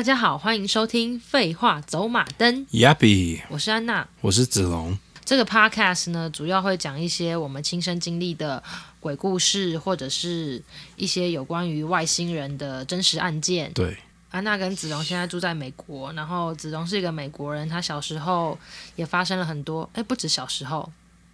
[0.00, 2.66] 大家好，欢迎收听《废话走马灯》。
[2.70, 4.98] Yappy，我是安娜，我是子龙。
[5.26, 8.62] 这个 podcast 呢，主要会讲一些我们亲身经历的
[8.98, 10.62] 鬼故事，或者是
[10.96, 13.70] 一些有关于外星人的真实案件。
[13.74, 13.94] 对，
[14.30, 18.58] 安娜跟子龙现在住在美国，然后子龙是一个美国人，他小时候
[18.96, 20.90] 也发生了很多，哎，不止小时候。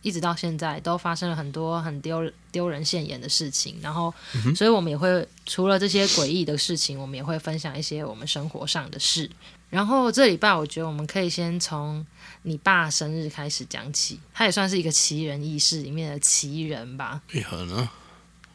[0.06, 4.14] 一直到现在都发生了很多很丢丢人现眼的事情，然后，
[4.54, 9.28] 所以我们也会除了这些诡异的事情，我们也会分享一些我们生活上的事。
[9.68, 12.06] 然后这礼拜我觉得我们可以先从
[12.42, 17.20] 你爸生日开始讲起，他也算是一个奇人异事里面的奇人吧。
[17.34, 17.90] 为何呢？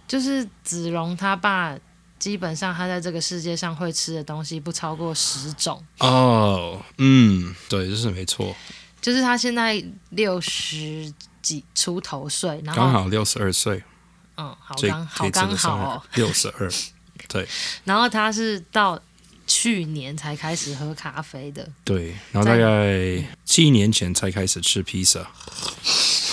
[0.07, 1.77] 就是子荣他爸，
[2.17, 5.85] 基本上他在这个世界上会吃的东西不超过十种。
[5.99, 8.55] 哦，嗯，对，这是没错。
[9.01, 11.13] 就是他现在六十。
[11.41, 13.83] 几出头岁，然后刚好六十二岁，
[14.37, 16.71] 嗯，好刚好刚好哦，六十二，
[17.27, 17.47] 对。
[17.83, 19.01] 然后他是到
[19.47, 22.15] 去年才开始喝咖啡的，对。
[22.31, 25.19] 然后大概七年前才开始吃披萨。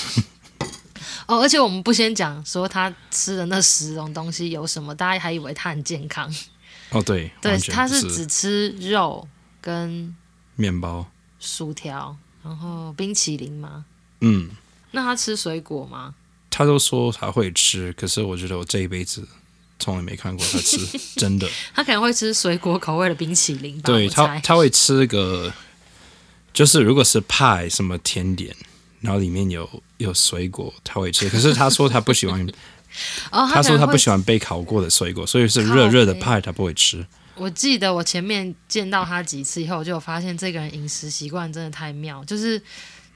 [1.25, 6.31] 哦，而且我们不先讲说他吃的那十种东西有什么，大家还以为他很健康。
[6.93, 9.27] 哦，对，对，他是只吃肉
[9.63, 10.15] 跟
[10.55, 11.07] 面包、
[11.41, 12.15] 薯条，
[12.49, 13.85] 然后冰淇淋吗？
[14.21, 14.49] 嗯。
[14.91, 16.15] 那他吃水果吗？
[16.49, 19.23] 他都说他会吃，可是我觉得我这一辈子
[19.79, 20.79] 从来没看过他吃，
[21.15, 21.47] 真的。
[21.75, 23.83] 他可能会吃水果口味的冰淇淋吧。
[23.85, 25.53] 对他，他会吃个，
[26.55, 28.57] 就是如果是派什么甜点，
[29.03, 29.69] 然后里面有
[29.99, 31.29] 有水果，他会吃。
[31.29, 32.41] 可是他说他不喜欢，
[33.31, 37.07] 哦，他，他说他不喜欢被烤过的水果，所以是热热的派他不会吃。
[37.39, 42.61] 我记得我前面见到他几次以后，我就发现这个人饮食习惯真的太妙，就是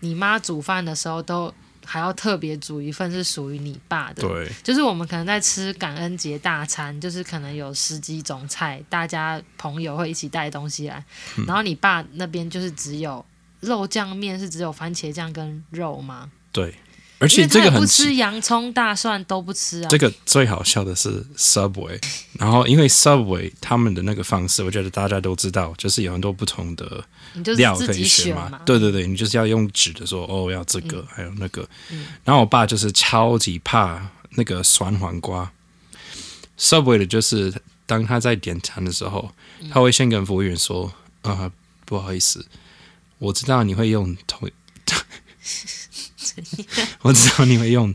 [0.01, 1.53] 你妈煮饭的时候都。
[1.84, 11.05] 还要特别煮一份是属于你爸的，对，就是我们可能在吃感恩节大餐，就是可能有十几种菜，大家朋友会一起带东西来，
[11.36, 13.27] 嗯、然后你爸那边就是只有
[13.58, 16.30] 肉酱面，是只有番茄酱跟肉吗？
[16.52, 16.73] 对。
[17.22, 19.88] 而且这个很不吃洋葱、大蒜都不吃啊。
[19.88, 22.02] 这个最好笑的是 Subway，
[22.33, 27.05] 然后因为 Subway 他们的那个方式，我觉得大家都知道，就是有很多不同的
[27.56, 28.60] 料可以选嘛。
[28.66, 31.62] 对对对，你就是要用纸的说哦，要这个，嗯、还有那个。
[31.90, 35.48] 嗯、然后我爸就是超级怕那个酸黄瓜。
[36.58, 37.54] Subway 的就是
[37.86, 39.30] 当他在点餐的时候，
[39.70, 41.52] 他会先跟服务员说啊、呃，
[41.84, 42.44] 不好意思，
[43.18, 44.50] 我知道你会用同。
[47.02, 47.94] 我知道你会用，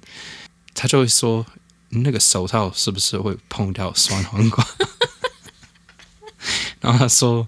[0.73, 1.45] 他就会说
[1.89, 4.65] 那个手套是不是会碰到酸黄瓜？
[6.81, 7.47] 然后他说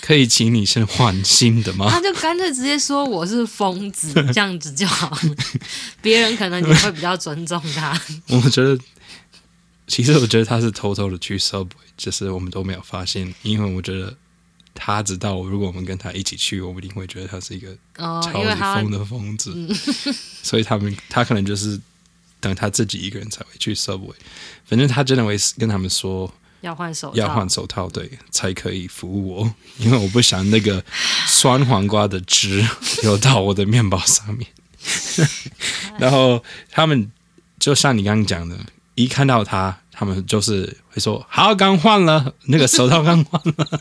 [0.00, 1.88] 可以请你先换新的吗？
[1.90, 5.34] 他就干脆直接说我是疯子，这样子就好了。
[6.02, 8.00] 别人可能也会比较尊重他。
[8.28, 8.78] 我觉得，
[9.86, 14.16] 其实我觉得他是偷偷的去 Subway，只是我们都没有发现，因为我觉得。
[14.80, 19.74] 他知道，如果我们跟他一起去，我们一定会觉得他是一个超级疯的疯子，哦、
[20.42, 21.78] 所以他们他可能就是
[22.38, 24.14] 等他自己一个人才会去 Subway。
[24.64, 30.84] 反正他真的会跟他们说要换手要换手套，对，才可以服务我， 因为我不想那个
[31.26, 32.64] 酸黄瓜的汁
[33.02, 34.48] 流到我的面包上面。
[35.98, 37.10] 然后他们
[37.58, 38.56] 就像你刚刚讲的，
[38.94, 43.80] 一看到他，他们就是会说：“好，刚换了那个手套，刚换了。”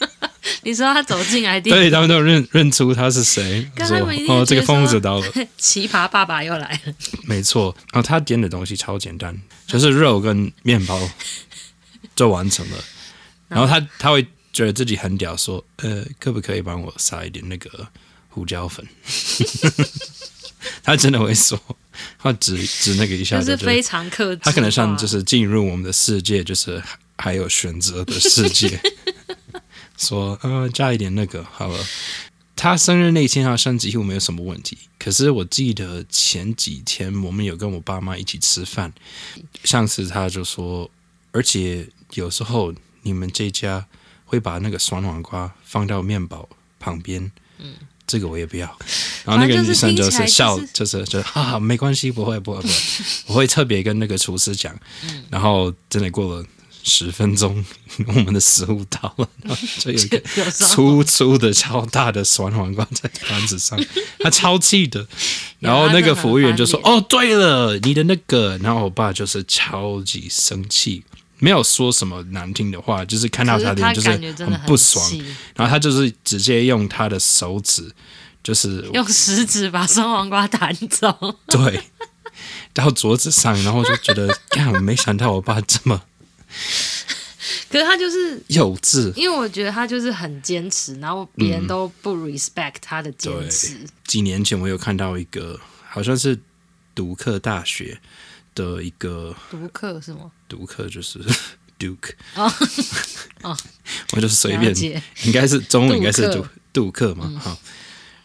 [0.63, 3.69] 你说他走进来，对，他们都认认出他是谁。
[3.78, 3.97] 说
[4.28, 6.94] 哦，这个疯子到了， 奇葩爸爸又来了。
[7.25, 11.00] 没错，然后他点的东西超简单，就是肉跟面包
[12.16, 12.78] 就完成了。
[13.47, 17.88] 然后他他会觉得自己很屌，说呃，可不可以帮我撒一点那个
[18.29, 18.85] 胡椒粉？
[20.84, 21.59] 他真的会说，
[22.19, 24.41] 他指指那个一下，就是非常克制。
[24.44, 26.81] 他可能像就是进入我们的世界，就是
[27.17, 28.79] 还有选择的世界。
[29.97, 31.78] 说呃，加一点那个好了。
[32.59, 34.75] 他生日那天好像几乎没有什么问题。
[34.97, 38.91] 可是我记得前几天我们有跟我爸妈一起吃饭，
[39.64, 40.90] 上次他就说，
[41.32, 42.73] 而且有时候
[43.03, 43.85] 你们这家
[44.26, 47.76] 会把那个酸黄瓜放到面包旁边，嗯，
[48.08, 48.66] 这个我也不要。
[49.23, 52.73] 然后那个女生就是笑，就是就哈哈，没关系，不会不会不会，
[53.28, 54.76] 我会特别跟那个厨师讲。
[55.29, 56.46] 然后真的过了。
[56.89, 57.63] 十分钟，
[58.07, 60.19] 我们的食物到了，然 后就有一个
[60.49, 63.78] 粗粗的、超大的酸黄瓜在盘子上，
[64.19, 65.05] 他超气的。
[65.59, 71.03] 然后那个服务员就说：“哦，对了，你的那个。”然后我爸就是超级生气，
[71.39, 74.09] 没有说什么难听的话，就是看到他脸就是
[74.45, 75.05] 很不爽。
[75.55, 77.91] 然后他就是直接用他的手指，
[78.41, 81.83] 就是用食指把酸黄瓜弹走，对，
[82.73, 86.01] 到桌子上，然后就觉得，干，没想到我爸这么。
[87.70, 93.76] 可是他就是幼稚，因为我觉得他就是很坚持，然后别人都不 respect 他的坚持。
[93.76, 95.59] 对，几年前我有看到一个，
[95.90, 96.40] 好像是
[96.96, 97.99] 杜克大学
[98.55, 100.32] 的一个杜克是吗？
[100.47, 101.20] 杜克就是
[101.78, 102.52] Duke 哦。
[103.43, 103.58] 哦，
[104.14, 105.02] 我就是随便，解。
[105.26, 107.58] 应该是中文应该是杜杜克嘛，哈、嗯，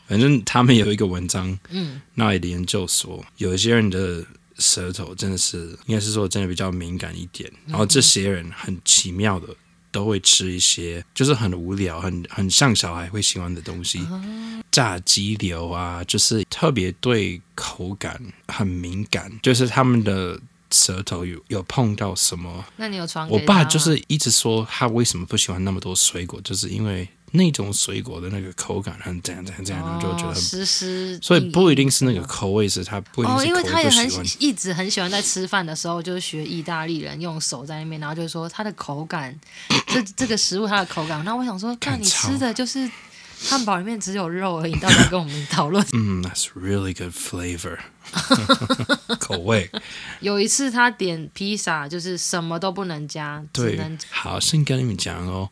[0.08, 4.24] 反正他们有一个文章，嗯，那里的研究所，有一些人的。
[4.62, 7.52] 舌头真的是，应该是说真的比较敏感一点。
[7.66, 9.48] 然后这些人很奇妙的
[9.90, 14.00] 都会吃一些，就是很无聊、很很像小孩会喜欢的东西，
[14.70, 18.18] 炸鸡柳啊，就是特别对口感
[18.48, 22.64] 很敏感，就是他们的舌头有有碰到什么。
[22.76, 23.28] 那你有传？
[23.28, 27.06] 我爸就是一直说他为什么不喜欢那么多水果，就是因为。
[27.32, 33.46] 那种水果的那个口感很这样这样这样，然后就觉得很湿湿，所以不一定是那个口味，是他不一定是口味不喜欢。
[33.46, 39.34] 哦，因为他也很一直很喜欢在吃饭的时候，就是学意大利人用手在那边，然后就是说它的口感，
[39.86, 41.24] 这 这个食物它的口感。
[41.24, 42.90] 那我想说，看你吃的就是
[43.40, 45.84] 汉堡里面只有肉而已，你到底跟我们讨论？
[45.94, 47.78] 嗯， That's really good flavor，
[49.18, 49.70] 口味。
[50.20, 55.48] 有一次他点披萨，就是什么都不能加，对，只能好，先跟你们讲哦。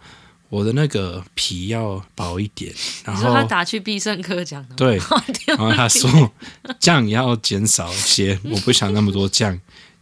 [0.51, 2.75] 我的那个皮要薄一点，
[3.05, 5.01] 然后他打去必胜客讲的， 对，
[5.47, 6.33] 然后他说
[6.81, 9.59] 酱要减少一些，我不想那么多酱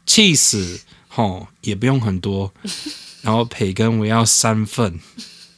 [0.07, 2.51] ，cheese 吼也不用很多，
[3.21, 4.99] 然后培根我要三份，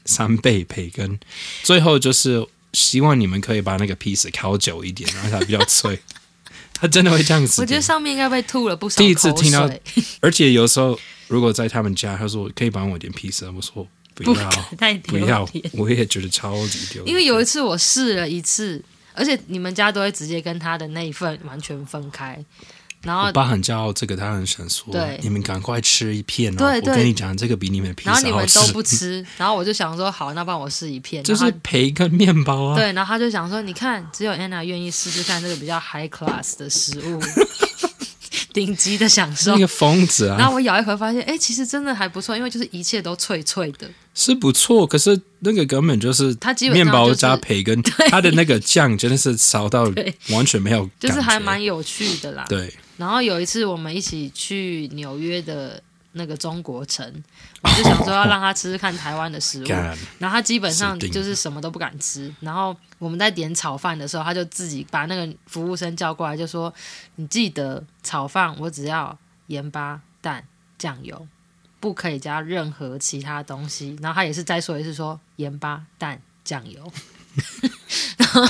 [0.04, 1.20] 三倍培根，
[1.62, 6.00] 最后就是希望你们可以把那个 piece 烤久一点，然后它比较脆，
[6.74, 7.62] 他真的会这样子。
[7.62, 8.96] 我觉得上面应该被吐了不少。
[8.96, 9.70] 第一次听到，
[10.18, 10.98] 而且有时候
[11.28, 13.86] 如果在他们家，他说可以帮我点 piece，我说。
[14.24, 17.08] 不要，不太不要，我也觉得超级丢脸。
[17.08, 18.82] 因为有一次我试了一次，
[19.14, 22.42] 而且你们家都会直接跟他的那一份完全分开。
[23.02, 26.58] 然后我爸很骄傲，这个他很想说，对，你们赶快吃一片哦。
[26.58, 28.26] 对对，我跟你讲，这个比你们披萨好吃。
[28.26, 31.24] 然后你们都不吃，然后我就想说，好，那帮我试一片。
[31.24, 32.76] 就是培根面包啊。
[32.76, 37.18] 对，然后他就想说，你看，只有 Anna 愿意试试看这个比较 high class 的食物。
[38.52, 40.36] 顶级的享受，那个疯子啊！
[40.38, 44.86] 然后我咬一口，发现，哎，其实真的还不错，因为就是一切都脆脆的，是不错。
[44.86, 49.84] 可是那个根本就是它基本面包加培根，它的那个酱真的是烧到
[50.30, 52.44] 完全没有，就是还蛮有趣的啦。
[52.48, 52.72] 对。
[52.96, 55.82] 然后有一次我们一起去纽约的。
[56.12, 57.24] 那个中国城，
[57.62, 62.34] 我就想说要让他吃吃看台湾的食物，oh, 然后他基本上就是什么都不敢吃。
[62.40, 66.72] 然后我们在点炒饭的时候，他就自己把那个服务生叫过来，就说
[67.14, 69.16] ：“你记得炒饭我只要
[69.46, 70.44] 盐巴、蛋、
[70.76, 71.26] 酱油，
[71.78, 76.92] 不可以加任何其他东西。”然后他也是再说一次说：“盐巴、蛋、酱油。
[78.18, 78.42] ”然后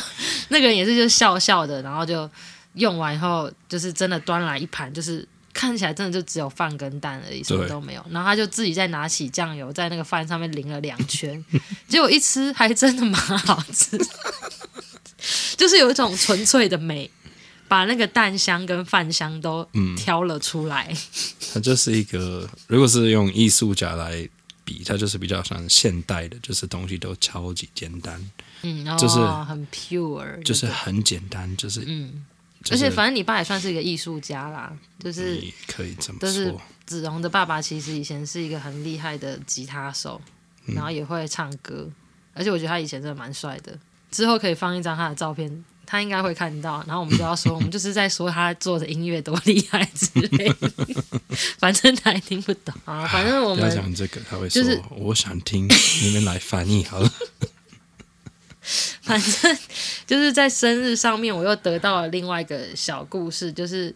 [0.48, 2.28] 那个人也是就笑笑的，然后就
[2.72, 5.28] 用完以后，就是真的端来一盘，就是。
[5.60, 8.02] 看起来真的就只有饭跟蛋而已，什么都没有。
[8.08, 11.44] 然后他就自己再拿起酱油，在那个饭上面淋了两圈，
[11.86, 13.98] 结果一吃还真的蛮好吃，
[15.58, 17.10] 就是有一种纯粹的美，
[17.68, 19.68] 把那个蛋香跟饭香都
[19.98, 20.88] 挑了出来。
[20.90, 20.96] 嗯，
[21.52, 24.26] 它就是一个，如果是用艺术家来
[24.64, 28.18] 比，它就是比较像现代的，就是东西都超级简单，
[28.62, 32.24] 嗯，就是很 pure，就是很简单，就是嗯。
[32.70, 34.70] 而且，反正你爸也算是一个艺术家啦，
[35.02, 36.28] 就是可以这么说。
[36.28, 40.20] 就是子荣的爸爸其实以前是一个很厉害的吉他手，
[40.66, 41.88] 然后也会唱歌，
[42.34, 43.78] 而且我觉得他以前真的蛮帅的。
[44.10, 46.84] 之后可以放一张他的照片，他应该会看到。
[46.86, 50.70] 然后我们就要说， 我们就是在说他做的音乐多厉害之类的。
[51.58, 53.06] 反正他也听不懂啊。
[53.06, 55.68] 反正我们不要讲这个，他会说：“就是、我想听，
[56.02, 57.10] 你们来翻译好了。”
[59.10, 59.58] 反正
[60.06, 63.92] 就是在生日上面，我又得到了另外一个小故事，就是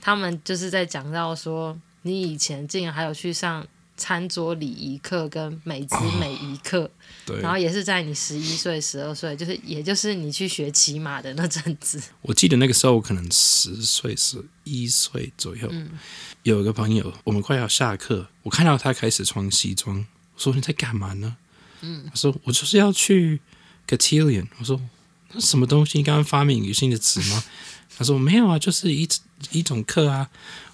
[0.00, 3.64] 他们就是在讲到说，你以前竟然还有去上
[3.96, 6.90] 餐桌礼仪课跟美姿美仪课，哦，
[7.26, 12.02] 对，然后也是在你十一岁、十二岁，就是也就是你去学骑马的那阵子。
[12.22, 15.90] 我记得那个时候我可能十岁、十一岁左右，嗯，
[16.42, 20.04] 有一个朋友，我们快要下课，我看到他开始穿西装，
[20.34, 21.36] 我说你在干嘛呢？
[21.82, 23.40] 嗯，他说我就是要去。
[23.90, 24.80] Cotillion，我说
[25.32, 25.98] 那什么东西？
[25.98, 27.42] 你刚刚发明一个新的词吗？
[27.98, 29.08] 他说没有啊，就是一
[29.50, 30.28] 一种课啊，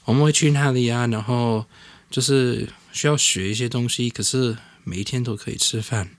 [0.04, 1.64] 我们会去那里啊，然后
[2.10, 6.10] 就是需要学一些东西，可是每一天都可以吃饭。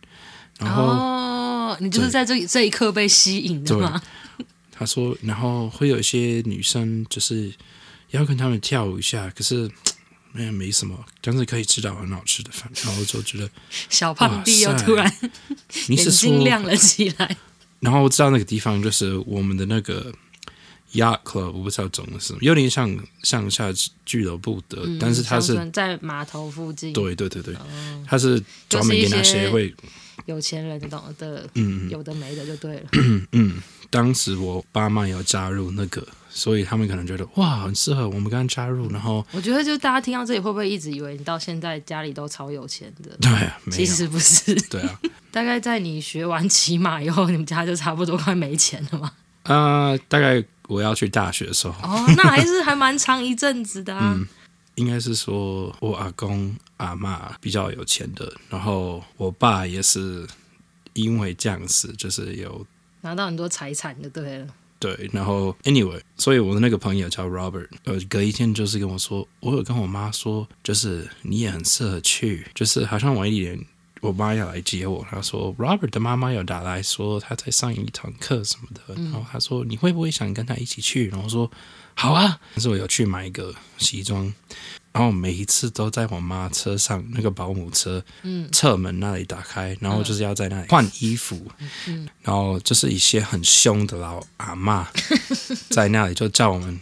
[0.57, 4.01] 然后哦，你就是在这这一刻被吸引的吗？
[4.71, 7.53] 他说，然后会有一些女生就是
[8.09, 9.69] 要跟他们跳舞一下，可是。
[10.37, 13.49] 没没什么，但是可以吃到很好吃的饭，然后就觉得
[13.89, 15.11] 小胖弟又突然
[15.87, 17.37] 你是说眼睛亮了起来。
[17.79, 20.11] 然后我知道那个地方就是我们的那个
[20.93, 23.71] Yacht Club，我不知道中文是什么，有点像向下
[24.05, 26.93] 俱乐部的，嗯、但是它是在码头附近。
[26.93, 29.73] 对对对对，嗯、它是专门给那些会
[30.25, 32.89] 有钱人懂的，嗯，有的没的就对了。
[32.93, 36.05] 嗯嗯，当时我爸妈要加入那个，
[36.37, 38.89] 所以他们可能觉得哇，很适合我们刚加入。
[38.91, 43.17] 然后我觉得，就大家听到这里，会不会一直以为你到现在家里都超有钱的？
[43.19, 44.53] 对啊，其实不是。
[44.69, 44.99] 对啊，
[45.31, 49.11] 大概在你学完骑马以后，你们家就差不多快没钱了吗？
[49.43, 50.43] 啊、呃，大概。
[50.69, 54.11] 我要去大学的时候，哦，那还是还蛮长一阵子的啊。
[54.19, 54.27] 嗯，
[54.75, 60.27] 应该是说我阿公阿妈比较有钱的，然后我爸也是
[60.91, 62.67] 因为这样子，就是有
[62.99, 64.47] 拿到很多财产就对了。
[64.79, 73.59] 对，然后 anyway，所以我的那个朋友叫 Robert，呃，隔一天就是跟我说，我有跟我妈说，就是你也很适合去，就是好像晚一点。
[73.99, 81.07] 我妈要来接我，她说 Robert 的妈妈有打来说他在上一堂课什么的，嗯、然后她说你会不会想跟他一起去？
[81.07, 81.51] 然后我说
[81.95, 84.31] 好啊，但是我有去买一个西装，
[84.93, 91.39] 然后每一次都在我妈车上那个保姆车，嗯，侧门那里打开，然后就是要在那里换衣服，
[91.87, 94.87] 嗯，然后就是一些很凶的老阿妈
[95.69, 96.79] 在那里就叫我们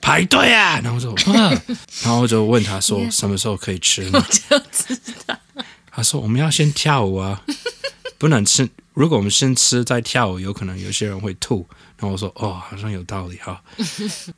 [0.00, 1.50] 排队啊，然后我说 哇，
[2.02, 4.18] 然后就问他说 什么时候可以吃呢？
[4.18, 5.38] 我就知道。
[5.90, 7.42] 他说：“我们要先跳舞啊，
[8.18, 8.68] 不能吃。
[8.94, 11.66] 如果我们先吃再跳舞，有可能有些人会吐。”
[11.98, 13.60] 然后我说：“哦，好像有道理哈。”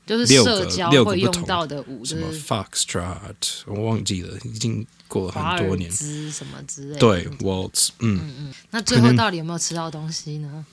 [0.07, 3.35] 就是社交会用到的舞，什么 Foxtrot，
[3.67, 5.91] 我忘记了，已经过了很多年。
[5.91, 6.99] 什么之类的。
[6.99, 8.55] 对，Waltz，嗯嗯嗯。
[8.71, 10.65] 那最后到底有没有吃到东西呢？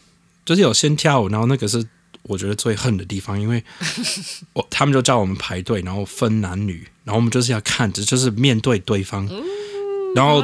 [0.45, 1.85] 就是有先跳舞，然后那个是
[2.23, 3.61] 我觉得最恨的地方，因为
[4.53, 9.27] 我他们就叫我们排队，然后分男女，然后我们就是要看着，就是面对对方。
[9.29, 9.43] 嗯
[10.15, 10.41] 然后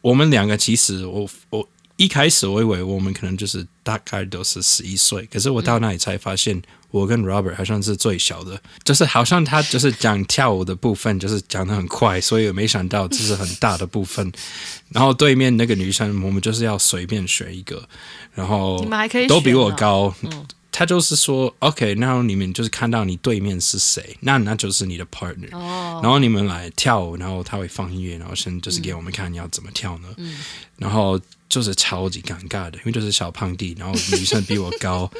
[0.00, 6.60] 我们两个其实我我一开始我以为我们可能就是大概都是十一岁，可是我到那里才发现
[6.90, 14.32] 我跟 Robert 好像是最小的，就是好像他就是讲跳舞的部分就是讲的很快，所以我没想到这是很大的部分。
[14.90, 17.88] 然后对面那个女生我们就是要随便选一个，
[18.34, 18.84] 然后
[19.28, 20.14] 都比我高。
[20.76, 25.48] 他就是说，OK，然后你们就是看到你对面是谁，那那就是你的 partner。
[25.52, 26.00] 哦。
[26.02, 30.08] 然后你们来跳舞，然后他会放音乐，然后先就是给我们看你要怎么跳呢？
[30.16, 30.36] 嗯。
[30.76, 31.16] 然后
[31.54, 35.10] 就是超级尴尬的，因为就是小胖弟，然后女生比我高，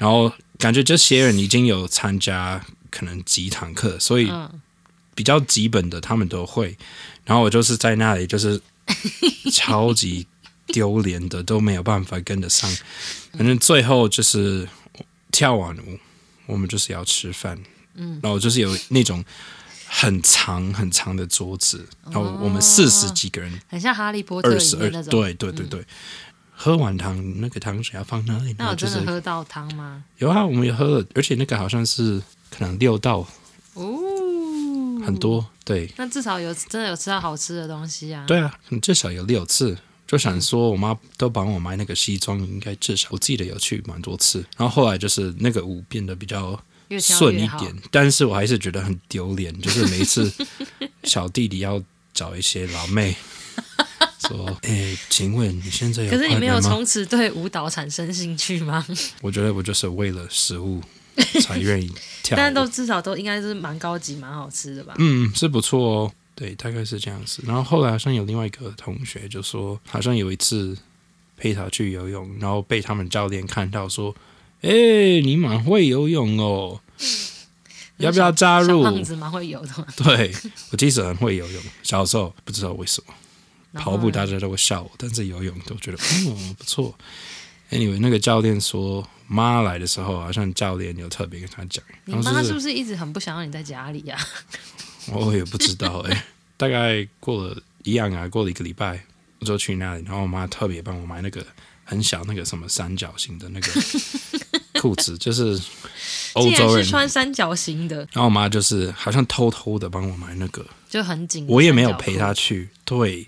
[0.00, 4.30] 然后感觉这些人已经有参加可能几堂课，所以
[5.14, 6.76] 比较基本的他们都会。
[7.24, 8.60] 然后我就是在那里就是
[9.52, 10.26] 超级
[10.66, 12.70] 丢脸的，都没有办法跟得上。
[13.32, 14.68] 反正最后就是。
[15.30, 15.98] 跳完舞，
[16.46, 17.56] 我们就是要吃饭，
[17.94, 19.22] 嗯，然后就是有那种
[19.88, 25.80] 很长很长的桌子，然后我们四十几个人，很像哈利波特里面那种，对对对对。
[25.80, 25.86] 嗯、
[26.54, 28.54] 喝完汤，那个汤水要放哪里？
[28.58, 30.04] 那我真的喝到汤吗？
[30.18, 33.26] 有啊，我们也喝了，而且那个好像是可能六道
[33.74, 33.98] 哦，
[35.04, 35.90] 很多对。
[35.96, 38.24] 那至少有真的有吃到好吃的东西啊？
[38.26, 39.76] 对啊，至少有六次。
[40.06, 44.42] 就想说，我妈都帮我买那个西装，应该至少我记得有去蛮多次。
[44.56, 46.58] 然后后来就是那个舞变得比较
[47.00, 49.52] 顺一点，但是我还是觉得很丢脸。
[49.60, 50.32] 就是每一次
[51.04, 51.82] 小弟弟要
[52.14, 53.14] 找一些老妹
[54.28, 58.84] 说：“哎、欸，请问你现在有？”可是你没有从此对舞蹈产生兴趣吗？
[59.22, 60.82] 我觉得我就是为了食物
[61.42, 61.92] 才愿意
[62.22, 64.94] 跳， 但都至少都应该是蛮高级、蛮好吃的吧？
[64.98, 66.12] 嗯，是不错哦。
[66.34, 67.42] 对，大概是这样子。
[67.44, 70.76] 然后后来好像有另外一个同学就说，好像有一次
[71.36, 74.14] 陪他去游泳，然后被他们教练看到说
[74.62, 76.80] ：“哎，你蛮会游泳哦，
[77.98, 79.86] 要不要加入？”胖子蛮会游的。
[79.96, 80.32] 对，
[80.70, 83.14] 我其实很会游泳，小时候不知道为什么
[83.80, 86.94] 跑步大家都会笑我，但是游泳都觉得嗯不错。
[87.70, 94.18] Anyway，那个教练说妈来的时候，好像教练有特别跟他讲，你妈是不是一直很不想让你在家里呀？
[95.12, 96.22] 我 也不知道哎、欸，
[96.56, 99.04] 大概过了一样啊，过了一个礼拜，
[99.40, 101.46] 我就去那里，然后我妈特别帮我买那个
[101.88, 103.72] 很小那个什么三角形的那个
[104.80, 105.58] 裤子，就是
[106.34, 107.96] 欧洲人穿三角形的。
[108.12, 113.26] 然后我妈就是好像偷偷的帮我买那个，就很紧，我也没有陪她去，对，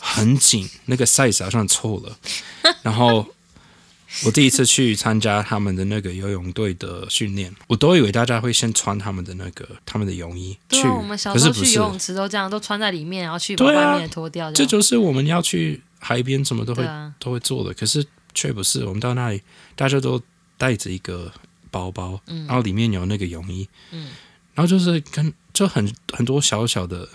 [0.00, 2.18] 很紧，那个 size 好像错了，
[2.82, 3.24] 然后。
[4.26, 10.82] 我第一次去参加他们的那个游泳队的训练，我都以为大家会先穿他们的那个他们的泳衣去。
[10.82, 14.52] 对啊，我们小时候去游泳池都这样，都穿在里面，然后去把外面脱掉。
[14.52, 18.04] 这就是我们要去海边什么都会、啊、都会做的，可是
[18.34, 18.84] 却不是。
[18.84, 19.40] 我们到那里，
[19.74, 20.20] 大家都
[20.58, 21.32] 带着一个
[21.70, 24.10] 包包，然后里面有那个泳衣，嗯，
[24.54, 27.08] 然后就是跟就很很多小小的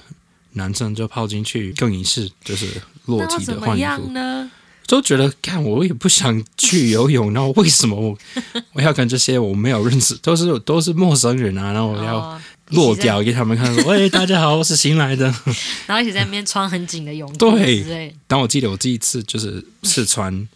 [0.53, 4.49] 男生就泡进去更衣室，就是裸体的换衣服呢。
[4.87, 8.17] 都觉得，看我也不想去游泳，然后为什么我
[8.73, 15.25] 我要跟这些我没有认识，都是都是陌生人啊，然后我要落脚给他们看，说，喂，大家好，我是新来的，
[15.85, 20.47] 然后一起在那边穿很紧的泳裤，对，但我记得我第一次就是试穿，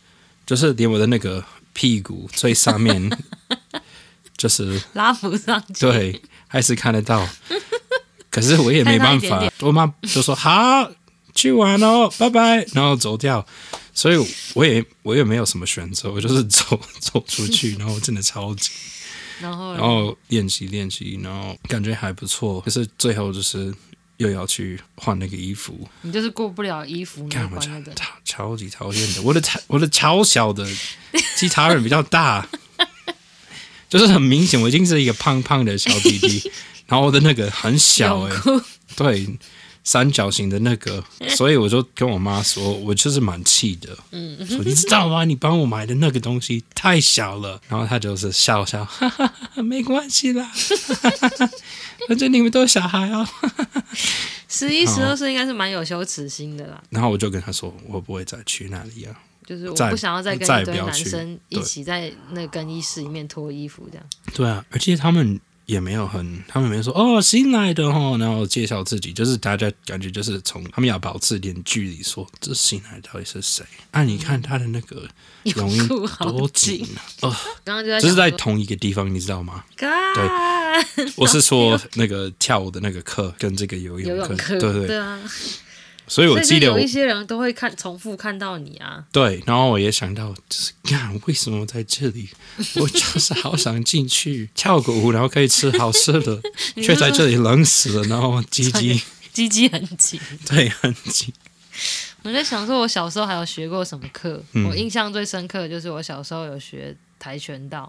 [0.45, 3.11] 就是连我的那个屁股最上面，
[4.37, 7.27] 就是拉不上去，对，还是看得到，
[8.29, 10.89] 可是我也没办法，我妈就说好。
[11.33, 13.45] 去玩哦，拜拜，然后走掉，
[13.93, 18.71] 所以我也我也没有什么选择，我就是走走出去， 然后真的超级，
[19.41, 23.73] 然后然后练习练习，然后感觉还不错，可是最后就是
[24.17, 30.65] 又要去换那个衣服，你就是过不了衣服那关的，超超级讨厌的，我的我的超小的，
[31.35, 32.47] 其他人比较大，
[33.89, 36.51] 就是很明显我已经是一个胖胖的小弟弟，
[36.87, 38.35] 然后我的那个很小 哎，
[38.95, 39.27] 对。
[39.83, 41.03] 三角形的那个，
[41.35, 43.97] 所以我就跟我妈说，我就是蛮气的。
[44.11, 45.25] 嗯，说你知道吗？
[45.25, 47.59] 你帮我买的那个东西太小了。
[47.67, 50.51] 然后她就是笑笑，哈哈哈，没关系啦，
[52.07, 53.27] 反正你们都是小孩哦。
[54.47, 56.81] 十一、十二岁应该是蛮有羞耻心的啦。
[56.89, 64.05] 然后我就跟她说，我不会再去那里啊，就是我不想要再跟一堆男生一起在那更衣室里面脱衣服这样。
[64.33, 65.39] 对啊，而且他们。
[65.65, 73.63] 也没有很，他们没说哦，新来的哦，然后介绍自己，就是大家感觉就是从他们要保持点距离，说这新来的到底是谁？
[73.91, 75.07] 啊，你看他的那个
[75.43, 77.29] 泳衣多紧啊！
[77.29, 79.63] 哦，刚刚就在，这是在同一个地方，你知道吗？
[79.77, 85.19] 对，我是说那个跳舞的那个课跟这个游泳课，对对对啊。
[86.11, 89.01] 所以我记得有一些人都会看重复看到你啊。
[89.13, 92.27] 对，然后我也想到，就是干为什么在这里？
[92.75, 96.41] 我就是好想进去跳个舞，然后可以吃好吃的，
[96.83, 99.01] 却在这里冷死了，然后鸡鸡
[99.31, 101.33] 鸡鸡很紧， 对，很紧。
[102.23, 104.43] 我在想说，我小时候还有学过什么课？
[104.51, 106.93] 嗯、我印象最深刻的就是我小时候有学。
[107.23, 107.87] 跆拳道，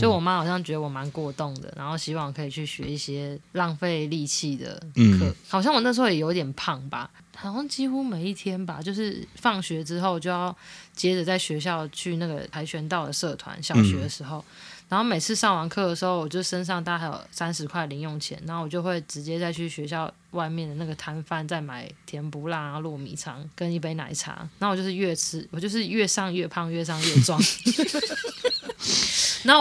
[0.00, 4.80] 就我妈好像觉得我蛮过动的，然后希望我可以去学一些浪费力气的课。
[4.94, 10.56] 嗯、好像我那时候也有点胖吧，好像几乎每一天吧，就是放学之后就要
[10.94, 13.60] 接着在学校去那个跆拳道的社团。
[13.62, 14.38] 小学的时候。
[14.38, 14.44] 嗯
[14.90, 24.32] 然后每次上完课的时候，我就身上大概还有三十块零用钱，然后我就会直接再去学校外面的那个摊贩再买甜不辣，啊糯米肠跟一杯奶茶。
[24.58, 27.40] 然后我就是越吃，我就是越上越胖，越上越壮。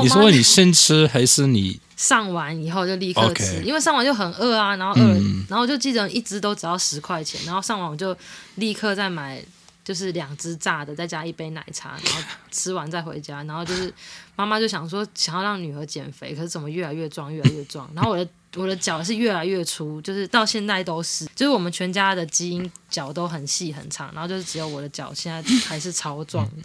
[0.02, 8.16] 你说你先吃还是你上完以后就立刻吃.因为上完就很饿啊，然后饿，嗯、然后我就记得一只都只要十块钱，然后上完我就
[8.56, 9.44] 立刻再买。
[9.82, 13.42] 就是两只炸的，再加一杯奶茶，然后吃完再回家。
[13.46, 13.92] 然后就是
[14.36, 17.90] 妈妈就想说，想要让女儿减肥，可是怎么越来越壮，越来越壮。
[17.96, 26.64] 然后我的我的脚是越来越粗，就是到现在都是，就是我们全家的基因脚都很细很长，然后就是只有我的脚现在还是超壮的，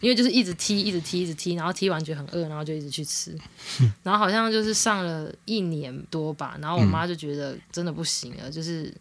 [0.00, 3.36] 因为就是一直踢，一直踢，一直踢，然后踢完觉得很饿，然后就一直去吃。
[4.02, 8.92] 然后好像就是上了一年多吧，然后我妈就觉得真的不行了，就是。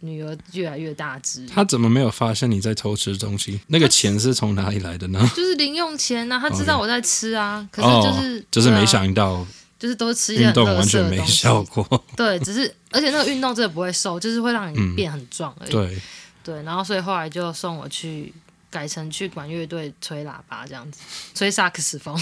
[0.00, 3.60] 女儿越来越大只，他怎么没有发现你在偷吃东西？
[3.66, 5.18] 那个钱是从哪里来的呢？
[5.34, 9.44] 就是零用钱啊，他知道我在吃啊，可是就是就是没想到，
[9.78, 12.04] 就是都吃一些运动完全没效果。
[12.16, 15.70] 对，只是而且那个运动真的不会瘦，就是会让你变很壮而已。
[15.70, 15.98] 对
[16.42, 18.32] 对，然后所以后来就送我去
[18.70, 21.00] 改成去管乐队吹喇叭这样子，
[21.34, 22.20] 吹萨克斯风。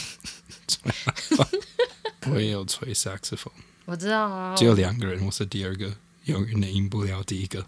[2.31, 3.53] 我也有吹萨克斯风，
[3.85, 5.93] 我知道啊，只有两个人，我是第二个。
[6.27, 7.65] 永远的赢不了第一个，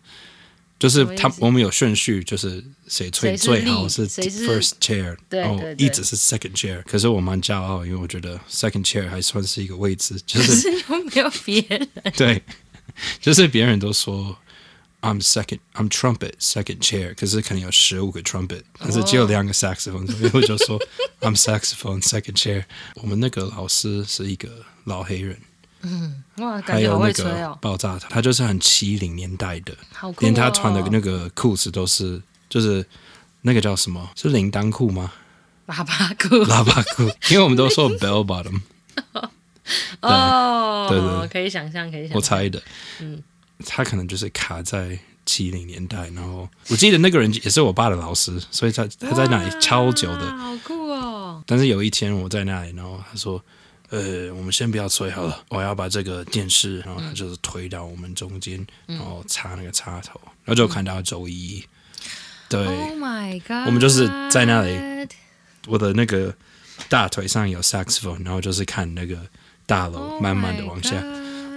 [0.78, 6.82] 就是他我们有顺序，就是谁最最好是 first chair，然后一直是 second chair。
[6.84, 11.88] 可是我蛮骄傲，因为我觉得 second chair 还算是一个位置，就是又没有别人。
[12.16, 12.42] 对，
[13.20, 14.38] 就是别人都说
[15.00, 20.80] I'm second, I'm trumpet second chair，可是可能有十五个 trumpet，但是只有两个 saxophone，所以我就说
[21.20, 22.64] I'm saxophone second chair。
[22.94, 24.48] 我们那个老师是一个
[24.84, 25.36] 老黑人。
[25.90, 27.28] 嗯，哇，感觉好会吹哦！
[27.28, 32.84] 还有那个爆炸头，他就是很七零年代的，好酷哦，连他穿的那个裤子都是，就是
[33.42, 34.10] 那个叫什么？
[34.14, 35.12] 是铃铛裤吗？
[35.66, 38.60] 喇叭裤，喇叭裤， 因为我们都说 bell bottom。
[40.00, 42.16] 哦，对对对，可以想象，可以想象。
[42.16, 42.62] 我猜的，
[43.00, 43.22] 嗯，
[43.66, 51.42] 他可能就是卡在七零年代，然后我记得那个人也是我爸的老师，所以他他在那里超久的，好酷哦！
[51.46, 53.42] 但是有一天我在那里，然后他说。
[53.90, 61.64] 呃，我们先不要吹好了，我要把这个电视，然后他就是推到我们中间，然后插那个插头，然后就看到周一，
[62.48, 65.08] 对，Oh my God，我们就是在那里，
[65.66, 66.34] 我的那个
[66.88, 69.18] 大腿上有 saxophone，然后就是看那个
[69.64, 71.02] 大楼慢慢的往下，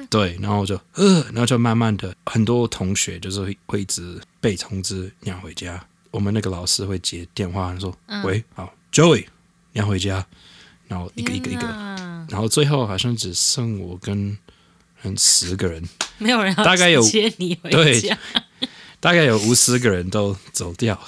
[0.09, 5.83] 对，然后就呃，然后就慢慢的，很多同学就是会会一直被通知你要回家。
[6.11, 8.21] 我们那个老师会接电话说：“嗯。
[8.23, 9.25] 喂，好，Joey，
[9.71, 10.25] 你要回家。”
[10.91, 11.65] 然后一个一个一个，
[12.29, 14.37] 然后最后好像只剩我跟
[15.03, 15.81] 嗯十个人，
[16.17, 18.17] 没有人大概有接你回对家。
[18.99, 20.99] 大概有五十个人都走掉。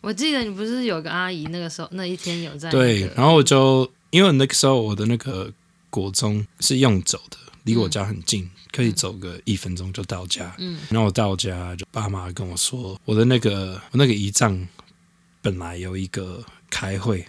[0.00, 5.52] 我记得你不是有个阿姨，那个时候那一天有在、那个、对，然后我就因为那个时候我的那个
[5.90, 10.54] 国中是用走的，离我家很近，嗯、可以走个一分钟就到家。
[10.58, 14.66] 嗯，然后我到家就爸妈跟我说，我的那个我那个姨丈
[15.42, 17.26] 本来有一个开会，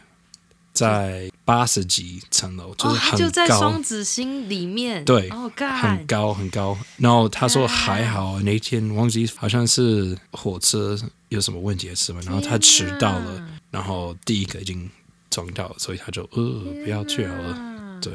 [0.78, 6.78] 在八十几层楼，就是很就在，双子星里面，对，哦，很高很高。
[6.98, 10.98] 然后他说还好，那天忘记好像是火车
[11.30, 12.20] 有什么问题是吧？
[12.26, 14.90] 然后他迟到了，然后第一个已经
[15.30, 18.00] 撞到了，所以他就呃不要去好了。
[18.02, 18.13] 对，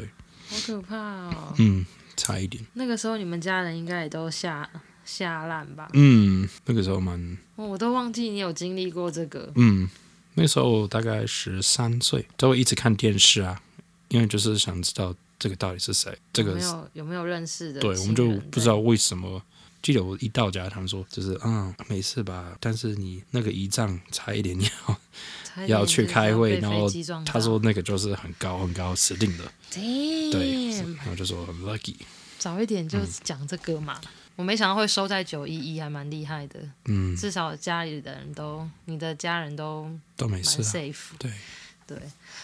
[0.49, 1.55] 好可怕哦。
[1.59, 1.85] 嗯，
[2.17, 2.65] 差一点。
[2.75, 4.69] 那个时候你们家人应该也都吓
[5.05, 5.89] 吓烂吧？
[5.95, 7.39] 嗯，那个时候蛮……
[7.57, 9.51] 哦，我都忘记你有经历过这个。
[9.57, 9.89] 嗯。
[10.35, 13.61] 那时候大概十三岁，都会一直看电视啊，
[14.09, 17.81] 因为就是想知道这个到底是谁，这个有没有有没有认识的？
[17.81, 19.43] 对，我们就不知道为什么。
[19.83, 22.57] 记得我一到家，他们说就是啊、嗯，没事吧？
[22.61, 25.01] 但是你那个仪仗差一点要
[25.57, 26.89] 点要去开会，然后
[27.27, 29.53] 他说那个就是很高很高，死定了。
[29.73, 31.97] 对，然后就说很 lucky，
[32.39, 34.01] 早一点就讲这个嘛。
[34.01, 36.59] 嗯我没想到会收在九一一，还蛮厉害的。
[36.87, 41.11] 嗯，至少家里的人都，你的家人都都没事、啊、，safe。
[41.19, 41.31] 对
[41.87, 41.99] 对，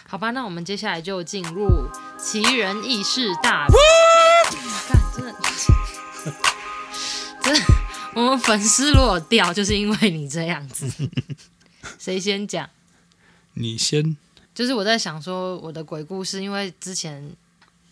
[0.07, 1.67] 好吧，那我们接下来就进入
[2.19, 3.67] 奇人异事大。
[4.87, 5.33] 看，真的，
[7.41, 7.61] 真的，
[8.15, 10.87] 我们粉丝如果掉，就是因为你这样子。
[11.99, 12.69] 谁先讲？
[13.55, 14.15] 你先。
[14.55, 17.35] 就是我在想说，我的鬼故事，因为之前。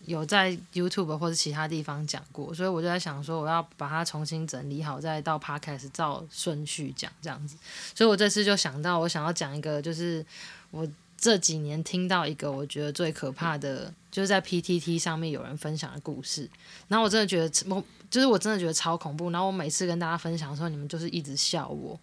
[0.06, 7.56] 有在 YouTube 或者其他地方讲过，所以我就在想说，我要把它重新整理好，再到 Podcast 照顺序讲这样子。
[7.94, 10.24] 所以我这次就想到，我想要讲一个，就是
[10.70, 10.88] 我
[11.18, 16.48] 这几年听到一个我觉得最可怕的，就是在 PTT 上面有人分享的故事。
[16.88, 19.30] 然后我真的觉得，我就是我真的觉得超恐怖。
[19.30, 21.98] 然后我每次跟大家分享的时候，你们就是一直笑我。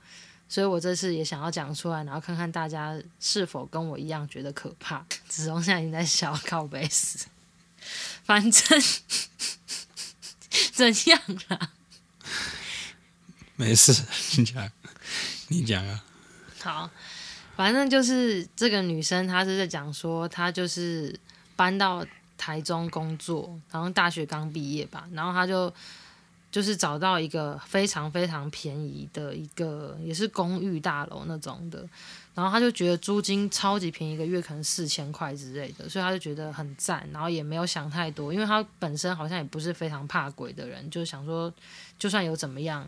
[0.50, 5.04] 所以我这次也想要讲出来，然后看看大家是否跟我一样觉得可怕。
[5.28, 7.26] 子龙现在已经在笑靠背死。
[8.24, 8.82] 反正
[10.72, 11.72] 怎样啦？
[13.56, 14.04] 没事，
[14.38, 14.72] 你讲，
[15.48, 16.04] 你讲啊。
[16.62, 16.90] 好，
[17.56, 21.20] 反正就是这个女生，她是在讲说，她就是
[21.56, 22.06] 搬到
[22.38, 25.74] 台中工作，然后大学刚毕业吧，然后她就
[26.54, 31.84] 就是找到一个非常非常便宜的一个，也是公寓大楼那种的。
[32.36, 41.52] 然后他就觉得租金超级便宜，一个月可能四千块之类的，所以他就觉得很赞，然后也没有想太多，因为他本身好像也不是非常怕鬼的人，就想说
[41.98, 42.88] 就算有怎么样，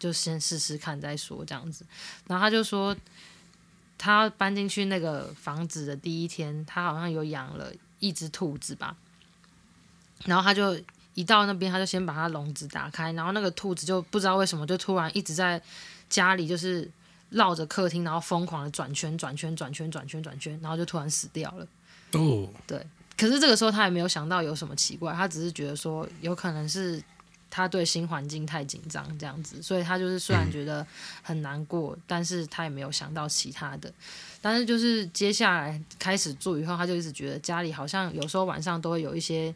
[0.00, 1.86] 就先试试看再说这样子。
[2.26, 2.96] 然后他就说，
[3.96, 8.96] 他搬进去那个房子的第一天，他好像有养了一只兔子吧，
[10.24, 10.76] 然后他就
[11.16, 15.60] 一到那边，他就先把他笼子打开，然后那个兔子就不知道为什么就突然一直在
[16.08, 16.88] 家里就是。
[17.30, 21.66] 绕着客厅，然后疯狂的转圈、转圈、转圈、转圈、转圈，然后就突然死掉了。
[22.12, 22.80] 哦，对。
[23.18, 27.02] 可是这个时候他也没有想到有什么奇怪，他只是觉得说有可能是
[27.50, 30.86] 他对新环境太紧张这样子，所以他就是虽然觉得
[31.20, 33.92] 很难过，嗯、但是他也没有想到其他的。
[34.40, 39.52] 但是就是接下来开始住以后，他就一直觉得家里好像有时候晚上都会有一些，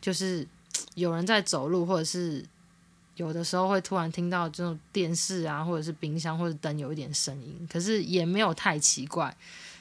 [0.00, 0.48] 就是
[0.94, 2.44] 有人在走路，或者是。
[3.16, 9.26] 有的时候会突然听到这种电视啊，或者是冰箱或者灯有一点声音，可是也没有太奇怪。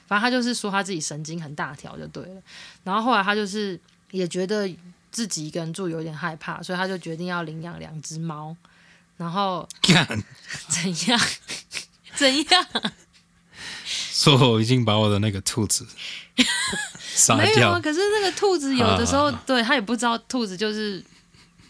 [0.06, 2.41] 反正他就是说他自己神经很大条就对了。
[2.84, 3.79] 然后后来他就是
[4.12, 4.71] 也觉得
[5.12, 8.56] 自己一个人住有点害怕，所以他就决定要领养两只猫。
[9.17, 9.67] 然后
[10.69, 11.19] 怎样？
[12.13, 12.65] 怎样？
[13.84, 15.88] 说我已经把我的那个兔子
[17.15, 17.45] 杀掉。
[17.45, 21.04] 没有啊，可是那个兔子有的时候，啊、对他也不知道兔子就是。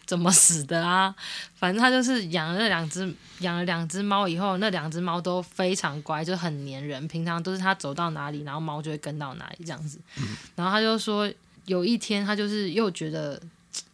[0.06, 1.16] 怎么死的啊？
[1.56, 7.08] 反正他就是养了两只，养了两只猫以后，那两只猫都非常乖，就很粘人。
[7.08, 9.98] 平常都是他走到哪里，然后猫就会跟到哪里这样子。
[10.18, 11.32] 嗯、然后他就说，
[11.66, 13.42] 有一天他就是又觉得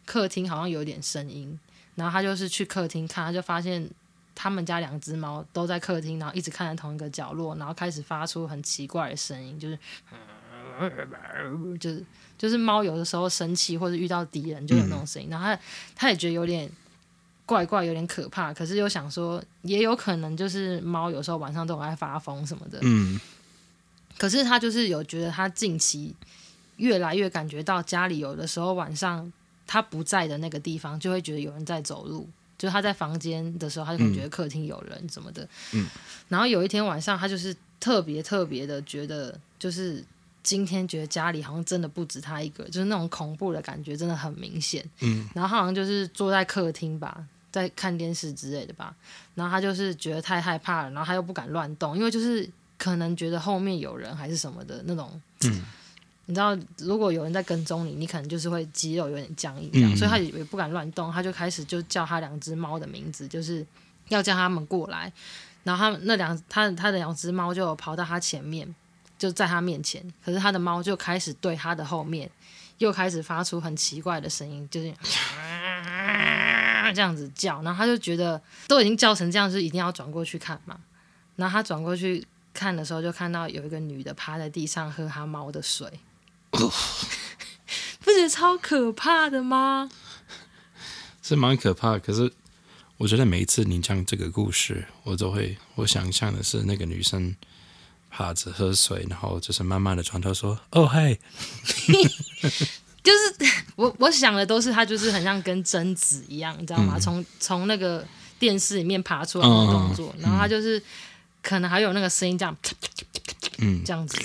[0.04, 1.56] 客厅好像有点声音，
[1.94, 3.88] 然后他就是去客厅看，他就发现
[4.34, 9.78] 他们家两只猫都在客厅，然后一直看着同一个角落，然后开始发出很奇怪的声音，就是
[11.78, 12.04] 就是。
[12.40, 15.60] 就是猫有的时候生气或者遇到敌人就有那种声音，嗯、然后他
[15.94, 16.66] 他也觉得有点
[17.44, 22.78] 怪怪，有点可怕，可是又想说也有可能就是猫有时候晚上都爱发疯什么的。
[22.80, 23.20] 嗯。
[24.16, 26.14] 可是他就是有觉得他近期
[26.76, 29.30] 越来越感觉到家里有的时候晚上
[29.66, 35.46] 他不在的那个地方就会觉得有人在走路，就是他在房间的时候，他就感觉得客厅有人什么的。
[35.74, 35.86] 嗯。
[36.28, 40.02] 然后有一天晚上，他就是特别特别的觉得，就是
[40.42, 44.84] 今天觉得家里好像真的不止他一个，就是那种恐怖的感觉真的很明显。
[45.00, 45.28] 嗯。
[45.34, 48.94] 然后他好像就是坐在客厅吧，在看电视之类的吧。
[49.34, 52.48] 然后他就是觉得太害怕了，然后他又不敢乱动，因为就是
[52.78, 55.20] 可能觉得后面有人还是什么的那种。
[55.42, 55.62] 嗯。
[56.26, 63.66] 你知道，如果有人在跟踪你，你可能就是会肌肉有点僵硬这样，嗯、所以他也也不敢乱动，他就开始就叫他两只猫的名字，就是
[64.10, 65.12] 要叫他们过来。
[65.64, 68.72] 然后他们那两他他的两只猫就跑到他前面，
[69.20, 72.30] 就在他面前，可是他的猫就开始对他的后面
[72.78, 74.90] 又开始发出很奇怪的声音，就是
[76.94, 77.60] 这样子叫。
[77.60, 80.80] 然后他就觉得都已经叫成这样，是一定要转过去看嘛。
[81.36, 86.00] 然后他转过去看的时候，就看到有一个女的趴在地上喝他猫的水。
[86.50, 89.90] 不觉得超可怕的吗？
[91.22, 92.32] 是蛮可怕的，可是
[92.96, 97.36] 我觉得每一次你讲这个故事，我都会我想象的是那个女生
[98.10, 101.16] 趴着喝水，然后就是慢慢的转头说：“哦嗨。”
[103.02, 106.98] 就是我我想的都是他，就是很像跟贞子一样，你知道吗？
[107.00, 108.06] 从从、嗯、那个
[108.38, 110.80] 电视里面爬出来的动作，嗯、然后他就是
[111.42, 112.54] 可能还有那个声音这样，
[113.58, 114.18] 嗯，这样子。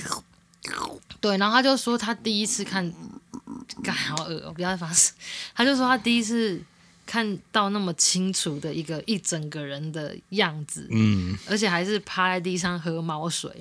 [1.21, 2.93] 对，然后他就说他第一次看，
[3.81, 5.13] 干好恶哦，不要再发誓。
[5.55, 6.61] 他就说他第一次
[7.05, 13.51] 看到那么清楚的一个一整个人的样子，嗯，而且还是趴在地上喝猫水，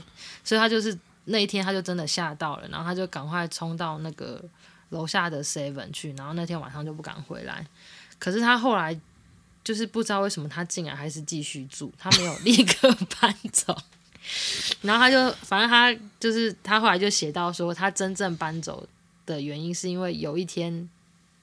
[0.43, 4.43] 所以他就是那一天他就真的吓到了，然后他就赶快冲到那个
[4.91, 7.67] 楼下的 Seven 去，然后那天晚上就不敢回来。
[8.19, 8.99] 可是他后来
[9.63, 13.77] 就是不知道为什么他竟然还是继续住，他没有立刻搬走。
[14.81, 18.89] 然后他就，反正他就是他后来就写到说，他真正搬走
[19.27, 20.89] 的原因是因为有一天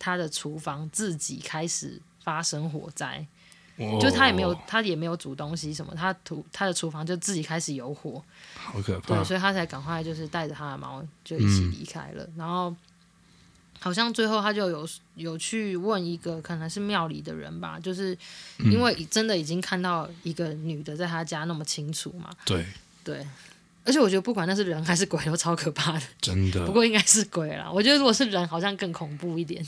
[0.01, 3.23] 他的厨房自己开始发生火灾，
[3.77, 8.23] 哦、就他也没有他也没有煮东西什么，他厨他的厨房就自己开始有火，
[8.55, 12.75] 好可怕，对，所以他才赶快就是带着他的猫就一起离开了，嗯、然后。
[13.83, 18.15] 好像最后他就有有去问一个可能是庙里的人吧，就是
[18.59, 22.29] 因为真的已经看到一个女的在他家那么清楚嘛。
[22.45, 22.63] 对。
[23.03, 23.25] 对，
[23.83, 26.65] 而且我觉得不管那是人还是鬼都超可怕的，真的。
[26.65, 29.65] 不过应该是鬼啦，我觉得如果是人好像更恐怖一点。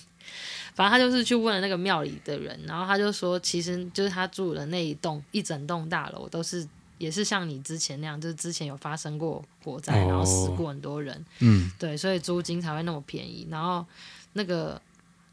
[0.76, 6.67] 反正他就是去问了那个庙里的人，然后他就说，其实就是他住的那一栋一整栋大楼都是。
[6.99, 13.45] 也是像你之前那样，就是之前有发生过火灾，然后死过很多人，嗯，对，所以租金才会那么便宜。
[13.49, 13.86] 然后
[14.34, 14.82] 那个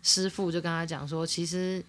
[0.02, 1.80] 师傅就跟他讲说，其实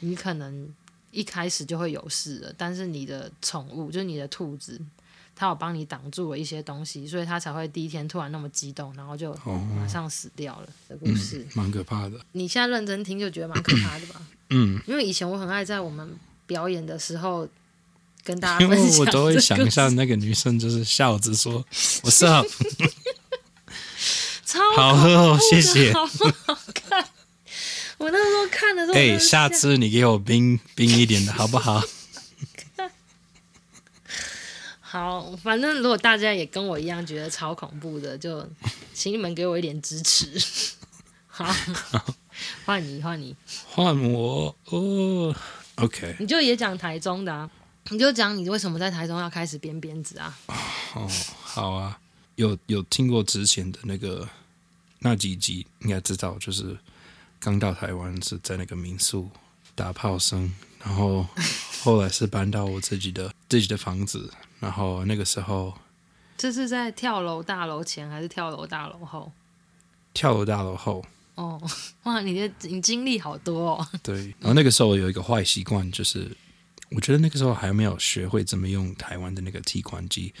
[0.00, 0.72] 你可能
[1.10, 4.80] 一开始就会有事了，但是你的宠物，就是你的兔子，
[5.36, 9.34] 它有帮你挡住了一些东西，所以他才会第一天突然那么激动，然后就
[9.76, 12.18] 马上死掉了的故事，蛮可怕的。
[12.32, 14.22] 你现在认真听就觉得蛮可怕的吧？
[14.50, 16.16] 嗯，因为以前我很爱在我们
[16.46, 17.48] 表演的时候。
[18.26, 21.62] 跟大家因为我都会想象那个女生就是笑着说
[22.04, 22.42] ：“我是好，
[24.46, 27.06] 超 好喝哦，谢谢。”好好看。
[27.98, 31.82] 我那时候看的时候，哎，下次你给我冰冰一点的好不好？
[34.94, 38.48] 好，反正如果大家也跟我一样觉得超恐怖的，就
[38.92, 40.40] 请你们给我一点支持。
[41.26, 41.52] 好，
[42.64, 43.34] 换你，换你，
[43.66, 45.34] 换我哦。
[45.74, 47.50] OK，你就也讲台中的啊。
[47.88, 50.38] 你就讲你为什么在台中要开始编辫子啊？
[50.94, 51.10] 哦，
[51.42, 51.98] 好啊，
[52.36, 54.28] 有有听过之前的那个
[55.00, 56.78] 那几集，应该知道，就是
[57.40, 59.28] 刚到台湾是在那个民宿
[59.74, 60.54] 打炮声，
[60.84, 61.26] 然后
[61.82, 64.32] 后来是搬到我自己的自己的房子，
[64.64, 65.72] 然后那个时候，
[66.36, 69.30] 这是在跳楼大楼前还是跳楼大楼后？
[70.12, 71.04] 跳楼大楼后。
[71.36, 71.60] 哦，
[72.04, 73.88] 哇，你的你经历好多哦。
[74.02, 76.36] 对，然后那个时候有一个坏习惯就是。
[76.90, 80.32] 我觉得那个时候还没有学会怎么用台湾的那个提款机，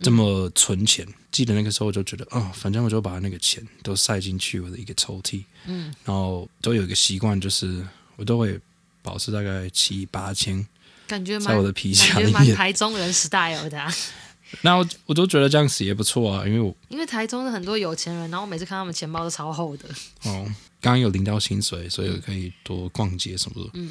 [0.00, 1.04] 这么存钱。
[1.06, 7.86] 嗯、记得那个时候我就觉得，哦，反正我就把那个钱都塞进去我的一个抽屉，嗯，然后都有一个习惯，就是
[8.16, 8.58] 我都会
[9.02, 10.66] 保持大概七八千，
[11.08, 13.92] 感觉在我的皮夹里面，台中人 style 的、啊。
[14.62, 19.88] 那我我都觉得这样子也不错啊，因为我因为台中的很多有钱人，然后我每次看他们钱包都超厚的。
[20.24, 20.44] 哦，
[20.80, 23.70] 刚刚有领到薪水，所以我可以多逛街什么的。
[23.74, 23.90] 嗯。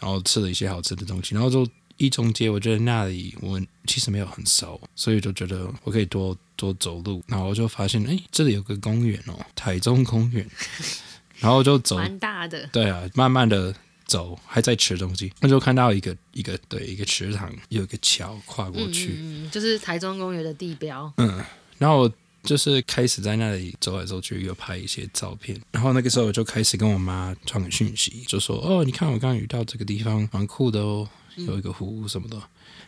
[0.00, 7.22] 然后吃了一些好吃的东西，然后就一中街，我觉得那里我其实没有很熟，所以就觉得我可以多多走路。
[7.28, 10.46] 然后我就发现，哎，这里有个公园哦，台中公园。
[11.38, 12.66] 然后就走，蛮大的。
[12.72, 13.72] 对啊，慢慢的
[14.06, 21.12] 走，还在吃东西，那就看到一个一个对一个池塘，有一个桥跨过去，嗯，就是台中公园的地标。
[21.16, 21.44] 嗯，
[21.78, 22.10] 然后
[22.44, 25.60] 就是开始在那里走来走去，又拍一些照片。
[25.72, 32.40] 然后那个时候我就开始跟我妈传个讯息，就说：“哦，你看我刚刚遇到这个地方蛮酷的哦，有一个湖什么的。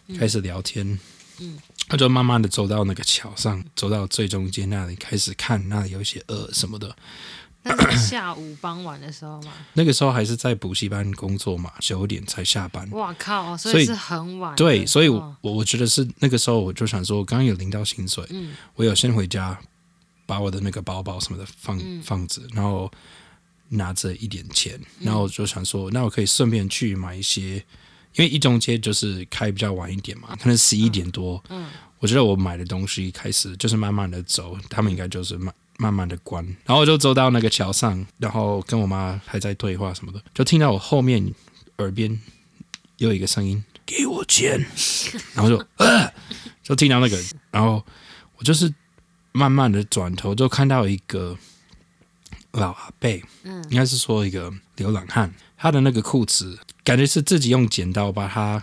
[0.07, 0.99] 嗯”开始聊天。
[1.41, 1.57] 嗯，
[1.89, 6.97] 他就慢慢的走到那个桥上，走到最中间那里，开始看那里有一些鹅什么的。
[7.65, 9.53] 那是下午傍晚的时候嘛？
[9.75, 12.89] 那个时候还是在补习班工作嘛，九点才下班。
[12.93, 13.57] 哇靠！
[13.57, 14.55] 所以是很晚。
[14.57, 19.59] 对，所以我我觉得是那个时候，我就想说，我刚刚有领到薪水，嗯，我有先回家，
[20.25, 22.91] 把我的那个包包什么的放、嗯、放着，然后
[23.69, 27.57] 拿着一点钱，然后我就想说，那我可以顺便去买一些，
[28.15, 31.43] 因为一中街就是开比较晚一点嘛，可能十一点多。
[31.51, 35.53] 嗯，嗯我觉得我买的东西开始就是慢慢的走，他们应该就是慢。
[35.81, 41.33] 慢慢的关，然后我就走到那个桥上，然后跟我妈还在对话什么的，就听到我后面
[41.79, 42.21] 耳边
[42.97, 44.67] 有一个声音：“给我钱。
[45.35, 46.13] ”然后就呃，
[46.63, 47.17] 就听到那个，
[47.53, 47.83] 然后
[48.37, 48.75] 我就是
[49.31, 51.37] 慢慢的转头，就看到一个
[52.51, 53.09] 老阿伯，
[53.45, 58.63] 嗯，应该是说一个流浪汉，他的那个裤子感觉是自己用剪刀把它。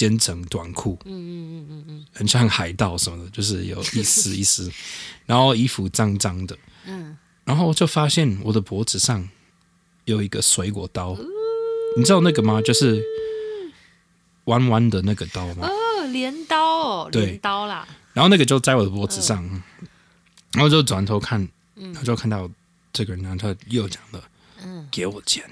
[0.00, 4.72] 肩成短裤，嗯嗯嗯嗯嗯，很像海盗什么的，就是有一丝一丝，
[5.26, 9.28] 然后衣服脏脏的，嗯，然后我就发现我的脖子上
[10.06, 11.14] 有一个水果刀，
[11.98, 12.62] 你知道那个吗？
[12.62, 13.04] 就是
[14.44, 15.68] 弯弯的那个刀吗？
[15.68, 17.86] 哦，镰刀哦，镰刀啦。
[18.14, 19.44] 然后那个就在我的脖子上，
[20.52, 22.50] 然后就转头看，然后就看到
[22.90, 24.24] 这个人，然后他又讲了，
[24.64, 25.44] 嗯，给我钱，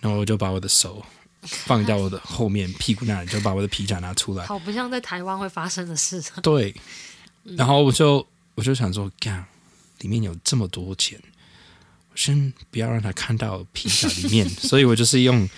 [0.00, 1.04] 然后我就把我的手。
[1.42, 4.46] 放到我的后面屁股那里，就把我的皮夹拿出来。
[4.46, 6.22] 好不像在台湾会发生的事。
[6.42, 6.74] 对，
[7.56, 9.44] 然后我就我就想说，干，
[10.00, 11.18] 里面有这么多钱，
[12.10, 15.48] 我先不要让他看到皮夹里面， 所以我就是用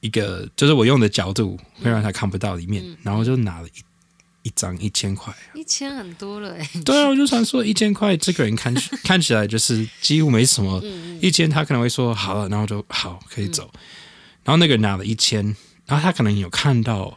[0.00, 6.68] 一个，就是我用的角度会让他看不到里面，然后就拿了一一张一千块，一千很多了哎。
[6.84, 10.82] 对啊，我就想说 一千块，这个人看 看起来就是几乎没什么，
[11.20, 13.70] 一千他可能会说好了，然后就好可以走。
[14.44, 15.44] 然后那个人拿了一千，
[15.86, 17.16] 然后他可能有看到，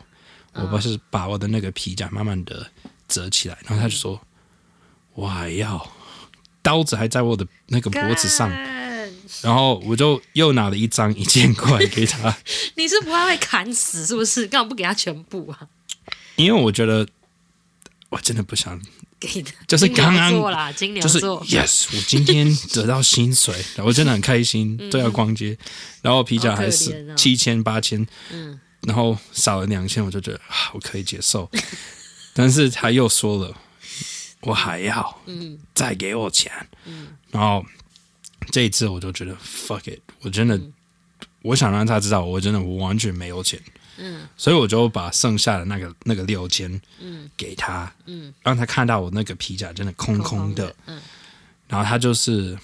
[0.53, 2.71] 我不是把我的那个皮夹慢慢的
[3.07, 4.21] 折起来，然后他就说
[5.13, 5.91] ：“我还要
[6.61, 8.49] 刀子还在我的那个脖子上。”
[9.41, 12.35] 然后我就又拿了一张一千块给他。
[12.77, 14.45] 你是不怕被砍死是不是？
[14.47, 15.67] 干嘛不给他全部啊？
[16.35, 17.07] 因为我觉得
[18.09, 18.79] 我真的不想。
[19.19, 20.31] 给的 就是刚刚
[21.01, 25.57] 就是 yes，我今天得到薪水， 我真的很开心，都要逛街，
[26.01, 30.39] 然后皮夹还是七千八千，嗯，然后少了两千，我就觉得
[30.73, 31.49] 我可以接受，
[32.33, 33.55] 但是他又说了，
[34.41, 36.51] 我还要，嗯，再给我钱，
[36.85, 37.65] 嗯，然后
[38.51, 40.59] 这一次我就觉得 fuck it，我真的，
[41.41, 43.59] 我想让他知道，我真的我完全没有钱。
[43.97, 51.01] 嗯，所以我就把剩下的那个那个六千，嗯，给他，嗯，让他看到我那个皮夹真的空空的，空空的嗯，
[51.67, 52.57] 然后他就是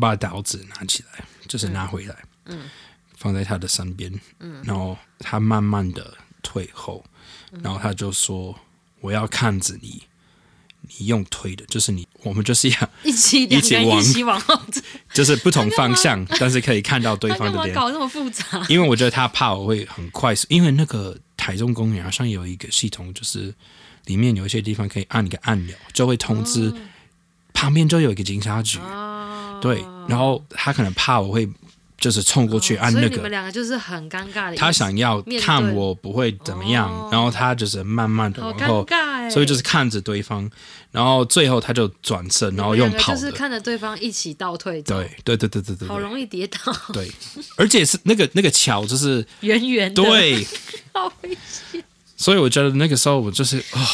[0.00, 2.68] 把刀子拿起来，就是拿回来，嗯，
[3.16, 7.04] 放在他的身边，嗯，然后他慢慢的退后，
[7.62, 8.58] 然后他就说
[9.00, 10.02] ：“我要看着你。”
[10.98, 14.80] 你用推的，就是你，我们就是要 一起一起往，一起往后走，
[15.12, 17.74] 就是不同方向， 但是可以看到对方的脸。
[17.74, 18.44] 搞那么复杂？
[18.68, 23.54] 因为我觉得他怕我会很快速，因为那个台中公园好像有一个系统，就是
[24.06, 26.72] 里面有一些地方可以按一个按钮，就会通知
[27.52, 28.78] 旁边就有一个警察局。
[28.78, 31.48] 哦、对，然后他可能怕我会。
[31.98, 34.56] 就是冲过去按那个，所以你们两个就是很尴尬的。
[34.56, 38.86] 他想要看我不会怎么样，然后他就是慢慢的往后，
[39.30, 40.48] 所以就是看着对方，
[40.92, 44.82] 然后最后他就转身，然后用跑的，就是看着对方一起倒退。
[44.82, 46.58] 对对对对对对，好容易跌倒。
[46.92, 47.10] 对，
[47.56, 50.46] 而且是那个那个桥就是圆圆的，对，
[50.92, 51.82] 好危险。
[52.16, 53.86] 所以我觉得那个时候我就是啊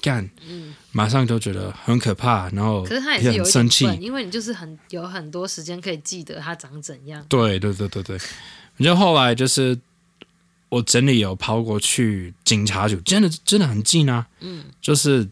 [0.00, 0.28] 干。
[0.92, 7.24] 马上就觉得很可怕，然后可是他也是有点生气，因为你就是很有很多时间可以记得他长怎样。
[7.28, 8.18] 对对对对对，
[8.80, 9.78] 就后来就是
[10.68, 15.28] 我真的有跑过去警察局，真的真的很近啊，嗯，就是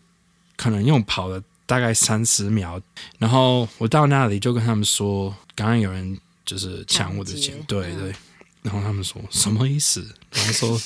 [0.57, 2.81] 可能用跑了大概三十秒，
[3.19, 8.15] 然后我到那里就跟他们说，刚刚有人就是抢我的钱，对对，
[8.63, 10.07] 然后他们说什么意思？
[10.31, 10.81] 然后说。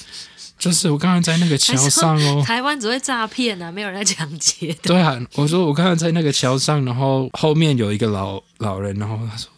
[0.62, 4.72] 就是我刚刚在那个桥上哦，台湾只会诈骗啊，没有人在抢劫。
[4.80, 9.50] 对啊，我说我刚刚在那个桥上，然后后面有一个老老人，然后他说：“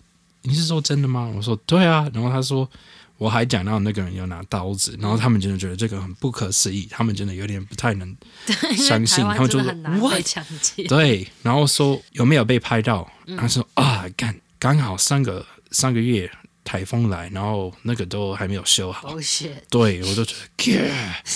[0.45, 2.67] 你是说真的吗？”我说：“对啊。”然后他说
[3.19, 8.17] ：“我还讲到那个人有拿刀子，然后他们真的觉得这个很不可思议，他们真的有点不太能
[8.75, 13.07] 相信，他们就说：“我抢劫。”对，然后说有没有被拍到？
[13.37, 16.31] 他说：“啊，干，刚好三个三个月。”
[16.65, 19.11] 台风来，然后那个都还没有修好。
[19.11, 19.53] Oh shit.
[19.69, 20.91] 对，我就觉得，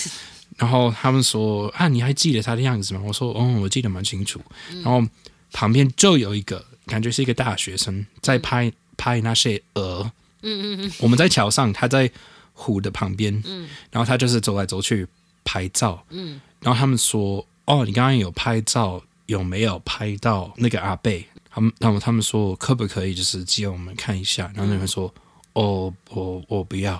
[0.57, 3.01] 然后他们说啊，你还记得他的样子吗？
[3.05, 4.41] 我说，哦，我记得蛮清楚。
[4.71, 5.07] 嗯、然后
[5.53, 10.11] 旁边就有一个感觉是一个大学生在拍拍那些鹅。
[10.41, 10.91] 嗯嗯嗯。
[10.99, 12.11] 我们在桥上，他在
[12.53, 13.41] 湖的旁边。
[13.45, 13.69] 嗯。
[13.91, 15.07] 然后他就是走来走去
[15.43, 16.03] 拍照。
[16.09, 16.41] 嗯。
[16.59, 21.11] 然后他们说：“哦，你刚刚有拍照，有没有拍到那个阿伯？”
[21.51, 24.51] 他们，他们，他们说可不可以就是借我们看一下？
[24.55, 25.13] 然后那个人说
[25.53, 26.95] ：“哦，我我不要。”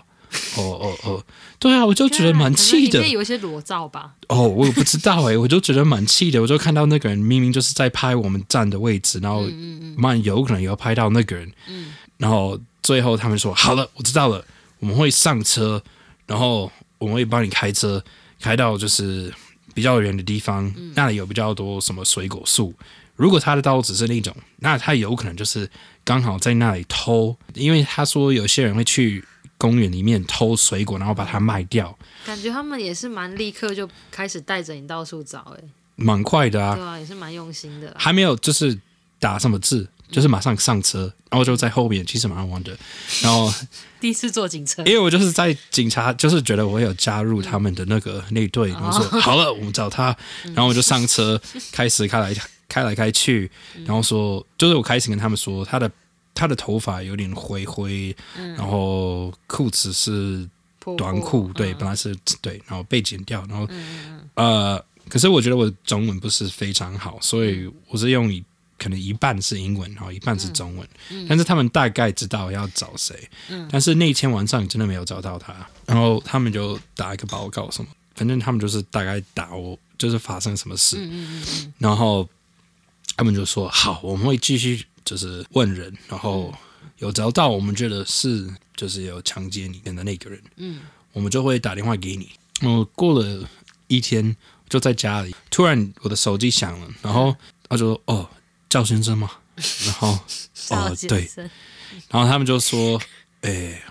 [0.57, 1.25] 哦哦哦，
[1.57, 3.07] 对啊，我就觉得蛮气的。
[3.07, 4.13] 有一些裸照吧？
[4.27, 6.39] 哦，我也不知道哎， 我就觉得蛮气的。
[6.39, 9.47] 我就看到那个人明明就是在拍我们站的位置，然后
[9.97, 11.51] 蛮有可能要拍到那个人。
[11.67, 14.45] 嗯，然后最后他们说：“好了，我知道了，
[14.77, 15.81] 我们会上车，
[16.27, 18.03] 然后我们会帮你开车
[18.39, 19.33] 开到就是
[19.73, 22.71] 比较远的地方，那里有比较多什么水果树。
[23.19, 25.69] 如果他的刀只是那种，那他有可能就是
[26.03, 29.23] 刚好在那里偷，因为他说有些人会去。”
[29.59, 31.93] 公园里面偷水果，然后把它卖掉。
[32.25, 35.63] 感觉他们也是蛮立刻就开始带着你到处找，哎，
[35.97, 36.75] 蛮快的啊。
[36.75, 37.93] 对啊，也是蛮用心的。
[37.99, 38.79] 还没有就是
[39.19, 42.71] 打什么字，就是马上上车，嗯、然后就在后面，其实蛮好玩的。
[43.21, 43.53] 然后
[43.99, 50.15] 第一次坐警车，因为我就是在警察，就是觉得我有加入他们的那个那队，然后说好了，我们找他，
[50.53, 51.37] 然后我就上车，
[51.73, 52.33] 开始开来
[52.69, 53.51] 开来开去，
[53.83, 55.91] 然后说就是我开始跟他们说他的。
[56.35, 60.47] 他的头发有点灰灰，嗯、然后裤子是
[60.95, 68.41] 短裤，对，嗯、本来是对，然后被剪掉，然后、嗯、呃，可是我觉得我的中文不是非常好，所以我是用一
[68.77, 75.53] 可能一半是英文，然后一半是中文，嗯、但是他们大概知道要找谁，嗯、但是那天晚上真的没有找到他，
[75.85, 82.29] 然后他们就打一个报告什么，反正他们就是大概打我，就是发生什么事，嗯嗯嗯、然后
[83.19, 84.85] 他们就说好，我们会继续。
[85.05, 86.53] 就是问人，然后
[86.99, 90.81] 有找到我们觉得是就是有强奸你的那个人，嗯，
[91.13, 92.29] 我们就会打电话给你。
[92.61, 93.49] 我过了
[93.87, 94.35] 一天
[94.67, 97.35] 就在家里，突然我的手机响了，然后
[97.67, 98.29] 他就说：“哦，
[98.69, 99.31] 赵先生吗？”
[99.85, 100.09] 然后
[100.69, 101.27] 哦对，
[102.09, 103.01] 然后他们就说
[103.41, 103.81] ：“哎，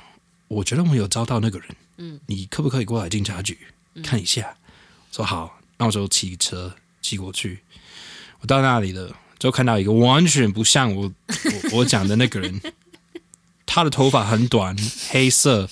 [0.46, 3.58] 我觉得我们有招到那个人，嗯，你可不可以过来警察局
[4.04, 4.56] 看一下？”
[5.10, 6.72] 说好，那我就骑车
[7.02, 7.58] 骑过去。
[8.40, 9.14] 我到那里了。
[9.38, 11.04] 就看到一个完全不像我
[11.72, 12.60] 我我讲的那个人，
[13.64, 14.76] 他的头发很短，
[15.10, 15.70] 黑色，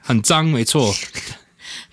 [0.00, 0.90] 很脏，没错。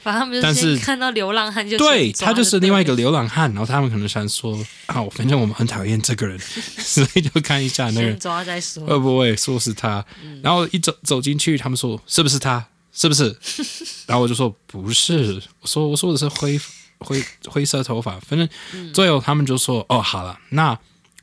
[0.02, 6.40] 反正他们但是看到流浪汉就对，他就是另外一个流浪汉，然后他们可能想说啊，反正我们很讨厌这个人，
[6.80, 10.06] 所以就看一下那个人抓再说，会不会说是他？
[10.42, 12.66] 然后一走走进去，他们说是不是他？
[12.94, 13.36] 是不是？
[14.08, 16.58] 然后我就说不是，我说我说的是灰。
[17.00, 18.48] 灰灰色头发，反正
[18.94, 20.72] 最后他们就说：“嗯、哦，好了，那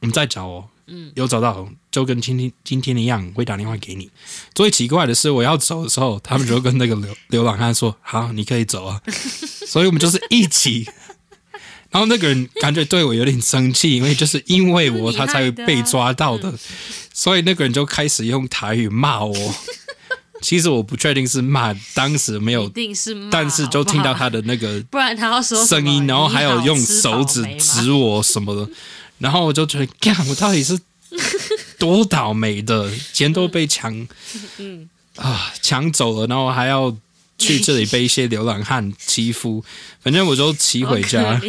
[0.01, 4.11] 我们再找哦，嗯，有找到就跟今天今天一样，会打电话给你。”
[4.55, 9.01] 最奇怪的是，我要走的时候，他们就跟那个流流浪汉说：“好，你可以走啊。
[9.67, 10.89] ”所以我们就是一起。
[11.89, 16.53] 然后那个人感觉对我有点生气，因为就是因为我 他才会被抓到的，
[17.15, 19.55] 所以那个人就开始用台语骂我。
[20.43, 22.71] 其实我不确定是骂，当时没有，
[23.31, 28.71] 但是就听到他的那个，不然他要说声音，然后还有用手指指我什么的，
[29.19, 30.79] 然后我就觉得，干，我到底是
[31.79, 34.07] 多倒霉的，钱都被抢，
[34.59, 34.89] 嗯。
[35.17, 36.95] 啊抢走了，然后还要
[37.39, 39.65] 去这里被一些流浪汉欺负，
[40.03, 41.41] 反正我就骑回家，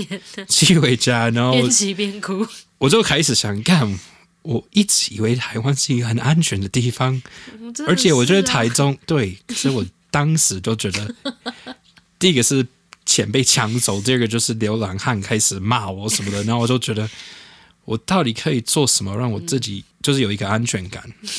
[0.47, 3.99] 骑回家，然后边骑边哭，我就开始想干。
[4.47, 11.13] 我一直以为台湾是一个很安全的地方，啊、而且我觉得台中 对，可是我当时就觉得，
[12.17, 12.65] 第一个是
[13.05, 17.09] 钱被抢走，第二个就是流浪汉开始骂我什么的，然后我就觉得
[17.83, 21.03] 我到底可以做什么让我自己就是有一个安全感？
[21.21, 21.29] 嗯、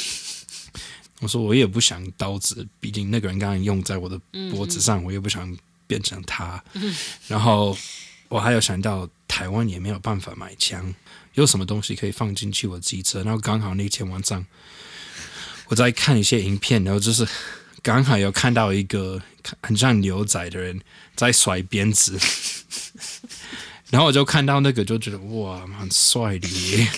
[1.25, 5.57] 我说我也不想刀子，毕竟那个人刚刚用在我的脖子上，嗯嗯我也不想
[5.87, 6.63] 变成他。
[6.75, 6.95] 嗯、
[7.27, 7.75] 然后
[8.29, 10.95] 我还有想到台湾也没有办法买枪。
[11.41, 13.23] 有什么东西可以放进去我机车？
[13.23, 14.45] 然后刚好那天晚上
[15.69, 17.27] 我在看一些影片，然后就是
[17.83, 19.23] 刚好有看到一个
[19.63, 20.81] 很像牛仔的人
[21.15, 22.19] 在甩鞭子，
[23.91, 26.91] 然后我就看到那个就觉得哇，蛮帅的耶。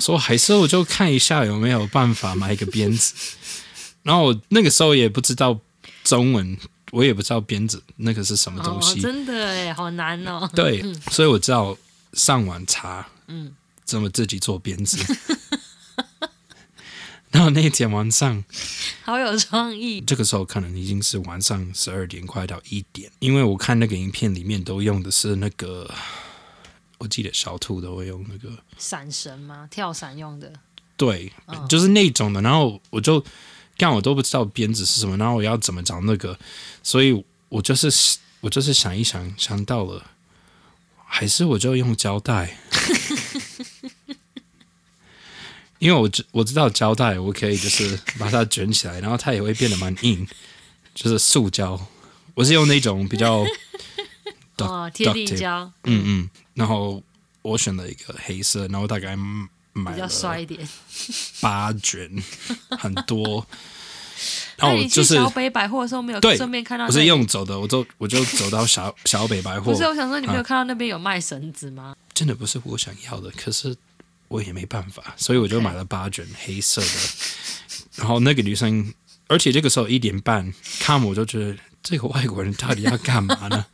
[0.00, 3.14] 说还是我就看一下有没有办法买一个鞭子。
[4.02, 5.58] 然后我那个时候也不知道
[6.04, 6.56] 中文，
[6.92, 8.98] 我也不知道鞭子那个是什么东西。
[8.98, 10.48] 哦、真的哎，好难哦。
[10.54, 11.76] 对，所以我知道
[12.12, 13.54] 上网查，嗯。
[13.88, 14.98] 怎么自己做鞭子？
[17.30, 18.44] 然后那天晚上，
[19.02, 20.00] 好有创意。
[20.02, 23.10] 这个时候可能已经是晚上十二点，快到一点。
[23.18, 25.90] 因为我看那个影片里面都用的是那个，
[26.98, 29.66] 我记得小兔都会用那个伞绳吗？
[29.70, 30.52] 跳伞用的。
[30.98, 32.42] 对，哦、就是那种的。
[32.42, 33.24] 然后我就
[33.78, 36.38] 干，我都不知道鞭子是什么，然后我要怎么找那个，
[36.82, 40.10] 所以我就是我就是想一想，想到了，
[41.06, 42.58] 还是我就用胶带。
[45.78, 50.26] 因为我知我知道胶带，我可以就是把它卷起来，然后它也会变得蛮硬，
[50.94, 51.80] 就是塑胶。
[52.34, 53.44] 我是用那种比较
[54.58, 57.02] 哦贴地胶，嗯嗯，然后
[57.42, 59.16] 我选了一个黑色，然后大概
[59.72, 60.68] 买了比较帅一点，
[61.40, 62.10] 八卷
[62.70, 63.46] 很多。
[64.56, 69.72] 然后我就是小北百货的时候没有顺便看到，我是用走的，我就我就走到小小北百货。
[69.72, 71.94] 不是，我想说你没有看到那边有卖绳子吗？
[72.12, 73.76] 真的不是我想要的，可是
[74.28, 76.88] 我也没办法，所以我就买了八卷黑色的。
[77.96, 78.94] 然后那个女生，
[79.26, 83.66] 而且这个时候一点半看我就觉得这个外国人到底要干嘛呢？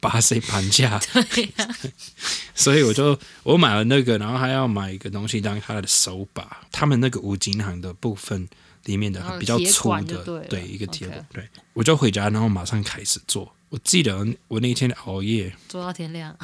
[0.00, 0.98] 把谁绑架？
[1.34, 1.76] 对呀、啊。
[2.54, 8.48] 所以我就我买了那个，然后还要买一个东西当他的手把，他们那个五金行的部分。
[8.84, 13.54] 里面的比较粗的，对，对一个铁管，对，我就回家，然后马上开始做。
[13.68, 16.34] 我记得我那天熬夜做到天亮，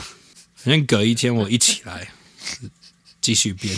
[0.55, 2.12] 反正隔一天我一起来
[3.21, 3.75] 继续编，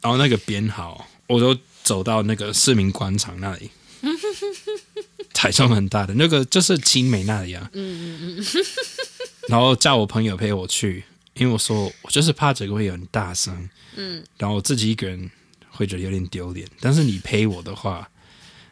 [0.00, 3.70] 然 后那个编好，我就走到那个市民广场那里，
[5.34, 8.64] 体重很大的那个就是青梅那里啊，嗯嗯嗯，
[9.48, 11.04] 然后叫我朋友陪我去，
[11.34, 15.30] 因为我说我就是怕这个会有很大声，嗯，然后我自己一个人。
[15.70, 18.08] 会觉得有点丢脸，但是你陪我的话，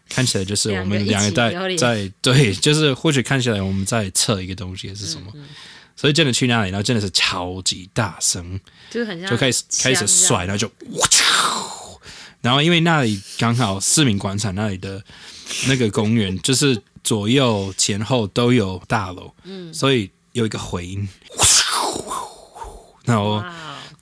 [0.09, 5.47] 看起来就是我们两个在在对，就是或许看起来我们在测一个东西是什么，嗯嗯、
[5.97, 10.71] 所以真的去那里，然后真的是超级大声，就是很像就开始开始甩，然后就
[12.43, 15.03] 然后因为那里刚好市民广场那里的
[15.67, 21.09] 那个公园，就是左右前后都有大楼，嗯，所以有一个回音，
[23.05, 23.43] 然后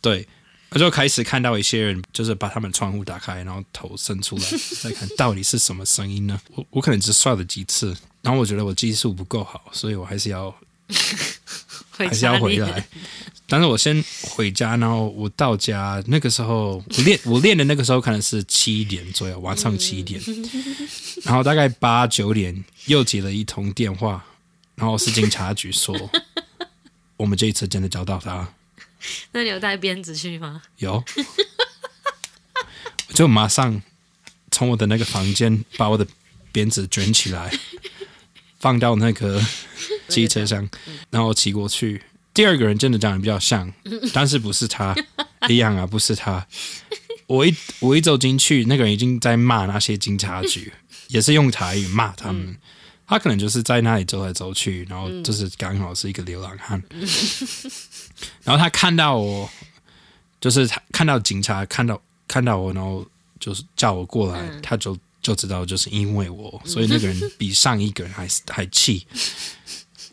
[0.01, 0.29] 对。
[0.71, 4.43] 我就开始看到一些人，就是把他们窗户打开，然后头伸出来，
[4.83, 6.37] 再看到底是什么声音呢？
[6.49, 10.53] 我我可能只刷了几次，然后我觉得我技术不够好，所以我还是要
[11.97, 12.87] 还是要回来。
[13.47, 20.21] 但是我先回家，然后我到家那个时候，我练我练的那个时候可能是七点左右，晚上七点，
[21.25, 24.25] 然后大概八九点又接了一通电话，
[24.75, 25.95] 然后是警察局说，
[27.19, 28.49] 我们这一次真的找到他。
[29.33, 30.63] 那你有带鞭子去吗？
[30.79, 30.95] 有，
[33.09, 33.83] 我 就马上
[34.51, 36.07] 从我的那个房间把我的
[36.51, 37.53] 鞭子卷起来，
[38.65, 39.39] 放到那个
[40.09, 40.67] 机车上，
[41.11, 42.01] 然后骑过去。
[42.33, 43.71] 第二个人真的长得比较像，
[44.15, 44.97] 但是不是他
[45.51, 45.87] 一样啊？
[45.87, 46.47] 不是他。
[47.27, 50.73] 我一我一走进去，那个人已经在骂那些警察局，
[51.09, 52.57] 也是用台语骂他们。
[53.07, 56.83] 他可能就是在那里走来走去，然后就是刚好是一个流浪汉。
[58.45, 59.47] 然后他看到我，
[60.41, 63.07] 就是他看到警察，看到看到我，然后
[63.39, 69.05] 就是叫我过来，嗯、他就就知道就是因为我，所以那个人比上一个人还 还气，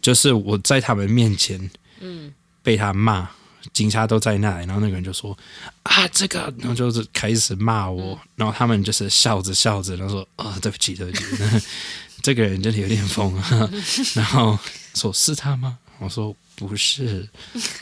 [0.01, 2.33] 就是我在他们面前，嗯
[2.63, 3.29] 被他骂，
[3.73, 5.37] 警察都在那里，然后那个人就说
[5.83, 11.23] 啊这个，然后就是开始骂我，然后他们就是笑着笑着，然后说啊、哦、对不起对不起，
[12.23, 13.35] 这个人真的有点疯，
[14.15, 14.57] 然后
[14.95, 15.77] 说是他吗？
[15.99, 16.35] 我说。
[16.53, 17.27] 不是，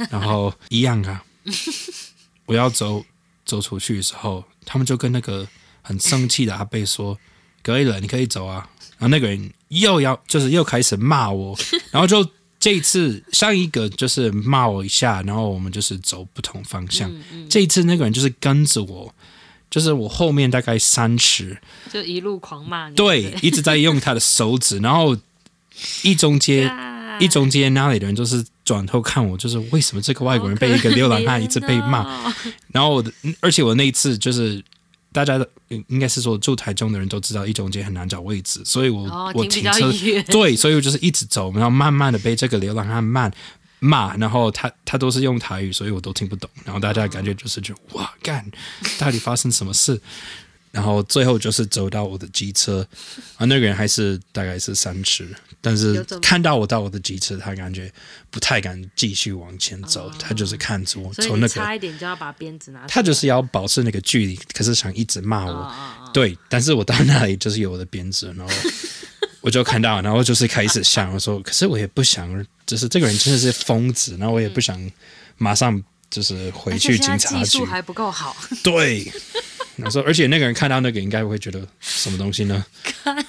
[0.09, 1.21] 然后一样啊。
[2.45, 3.03] 我要走
[3.43, 5.45] 走出去的时候，他们就跟那个
[5.89, 7.17] 很生气的阿贝说
[7.63, 8.69] ：“可以了，你可以走啊。”
[8.99, 11.57] 然后那个人又要就是又开始骂我，
[11.89, 12.23] 然后就
[12.59, 17.09] 这一次上一个就是骂我一下，然后我们就是走不同方向。
[17.11, 19.11] 嗯嗯、这一次那个人就是跟着我，
[19.71, 21.59] 就是我后面大概三尺，
[21.91, 22.95] 就一路狂骂你。
[22.95, 25.17] 对，一直在用他的手指，然后
[26.03, 26.71] 一中间。
[27.19, 32.33] 一中间那里的人就是转头看我，就是为什么这个外国人被一个流浪汉一直被骂，哦、
[32.71, 33.11] 然后我的，
[33.41, 34.63] 而且我那一次就是
[35.11, 35.49] 大家的
[35.87, 39.91] 应该是说住台中的人都知道一中街很难找位置，所以我、哦、我停车
[40.31, 43.31] 对，所以我就是一直走，然后慢慢的被这个流浪汉骂
[43.79, 48.45] 骂，然后他他都是用台语，所以我都听不懂，然后大家感觉就是就哇干，
[48.99, 49.99] 到底发生什么事？
[50.71, 52.87] 然后最后就是走到我的机车，
[53.37, 55.27] 啊，那个人还是大概是三尺，
[55.59, 57.91] 但是看到我到我的机车，他感觉
[58.29, 68.53] 不太敢继续往前走，哦、他就是看着我从那个差一点就要把鞭子拿，他就是要保持那个距离，可是想一直骂我，哦、对，但是我到那里就是有我的鞭子，然后
[69.41, 74.79] 我就看到，然后就是开始想，我说，可是我也不想，就是这个人真的是疯子，然后我也不想
[75.37, 79.11] 马上就是回去警察局，还不够好，对。
[79.85, 82.65] 我说，而且那个人看到那个，应该会觉得什么东西呢？
[83.03, 83.25] 看，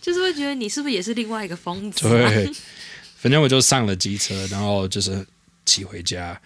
[0.00, 2.08] 就是会觉得你是不是也是另外一个疯子？
[2.08, 2.50] 对，
[3.16, 5.26] 反正我就上了机车，然后就是
[5.64, 6.40] 骑回家。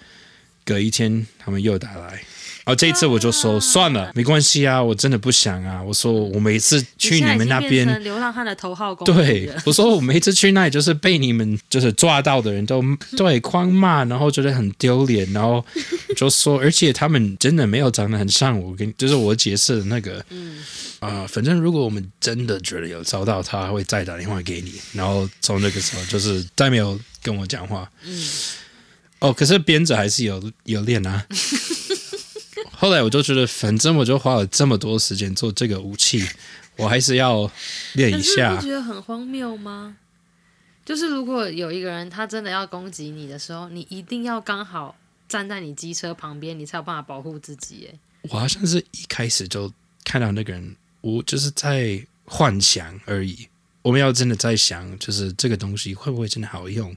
[0.64, 2.24] 隔一天，他们又打来，
[2.66, 5.80] 然后这一次我就说算了，没关系啊，我真的不想啊。
[5.80, 12.82] 我说我每次去你们那边，流浪汉的头号公对，我说我每次去那里就是被你们 就是抓到的人都
[13.16, 15.64] 对狂骂，然后觉得很丢脸，然后
[16.16, 20.58] 就说，而且他们真的没有长得很像我，跟就是我解释的那个，嗯
[20.98, 24.72] 啊、呃，反正如果我们真的觉得有找到他，会再打电话给你。
[24.92, 27.88] 然后从那个时候就是再没有跟我讲话。
[28.04, 28.28] 嗯，
[29.20, 31.24] 哦，可是鞭子还是有有练啊。
[32.78, 36.22] 后来我就觉得，反正我就花了这么多时间做这个武器，
[36.76, 37.50] 我还是要
[37.94, 38.50] 练一下。
[38.50, 39.96] 你不觉得很荒谬吗？
[40.84, 44.94] 就是如果有一个人他真的要攻击你的时候，你一定要刚好
[45.26, 47.88] 站在你机车旁边，你才有办法保护自己。
[47.90, 47.98] 哎，
[48.28, 49.72] 我好像是一开始就
[50.04, 53.48] 看到那个人，我就是在幻想而已。
[53.80, 56.94] 我们要真的在想，就是这个东西会不会真的好用？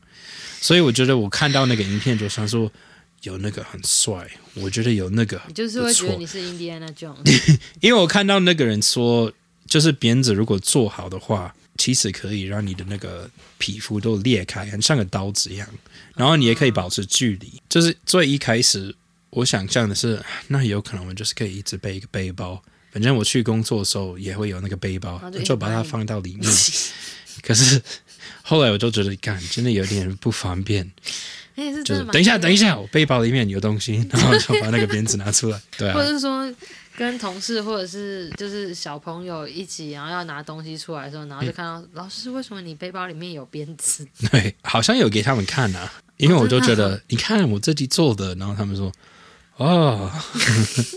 [0.60, 2.70] 所以我觉得我看到那个影片，就想说。
[3.24, 9.32] 有那个很帅，我觉得有那个，你就是会觉得你是印第安纳琼斯， 因为我看到那个人说，
[9.68, 15.68] 就是鞭子如果做好的话，其实可以让你的那个皮肤都裂开，很像个刀子一样，
[16.16, 17.48] 然后你也可以保持距离。
[17.48, 18.96] 嗯、就是最一开始
[19.30, 22.62] 我想象的是，那有可能我就是可以一直背一个背包，
[22.92, 26.52] 反正我去工作的时候也会有那个背包，就，就把它放到里面。
[27.44, 27.82] 可是
[28.42, 30.92] 后来我就觉得，干真的有点不方便。
[31.84, 35.62] 就是等一下，等一下，我背包里面有东西，然后就把那个鞭子拿出来。
[35.78, 36.52] 对啊，或者是说
[36.96, 44.08] 跟同事或者是就是小朋友一起，然后要拿东西出来的时候，然后就看到、嗯、老师，为什么你背包里面有鞭子？
[44.32, 48.92] 对，好像有给他们看啊，因为我就觉得，哦、你看我自己做的，然后他们说，
[49.58, 50.12] 哦，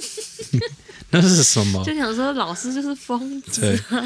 [1.11, 1.85] 那是什么？
[1.85, 3.71] 就想说老师就是疯子、啊。
[3.91, 4.03] 对。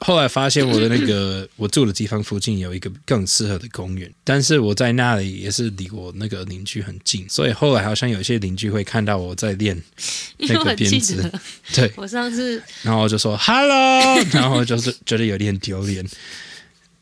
[0.00, 9.80] 后来发现我的那个 我住的地方附近有一个更适合的公园，但是我在那里也是离我那个邻居很近，所以后来好像有些邻居会看到我在练
[10.38, 11.32] 那个鞭子，
[11.72, 16.04] 对，我上次，然后就说 “hello”，然后就是觉得有点丢脸，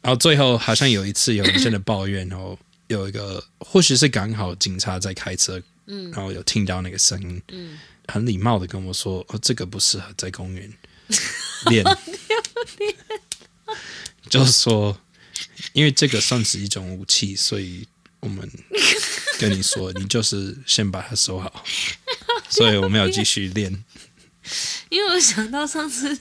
[0.01, 7.77] 然后最后好像有一次有人真的抱怨，然后有一个或许是刚好警察在开车，嗯，然后有听到那个声音，嗯，
[8.07, 10.73] 很礼貌的跟我说：“哦，这个不适合在公园
[11.69, 11.85] 练。”
[14.31, 14.99] 就是说，
[15.73, 17.87] 因为这个算是一种武器，所以
[18.21, 18.51] 我们
[19.39, 21.65] 跟你说，你就是先把它收好。
[22.49, 23.85] 所以我们要继续练。
[24.91, 26.17] 因为我想到上次，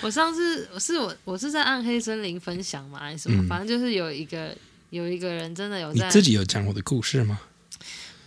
[0.00, 3.42] 我上次我是我我是在暗黑森林分享嘛，还是什么？
[3.42, 4.56] 嗯、反正就是有一个
[4.90, 6.04] 有一个人真的有在。
[6.06, 7.40] 你自己有讲我的故事吗？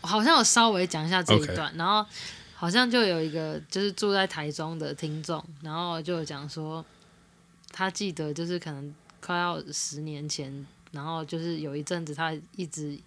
[0.01, 2.05] 好像有稍微讲一下这一段.然后
[2.53, 6.85] 好像就有一个就是住在台中的听众，然后就讲说。
[7.71, 12.97] 他记得就是可能快要十年前，然后就是有一阵子他一直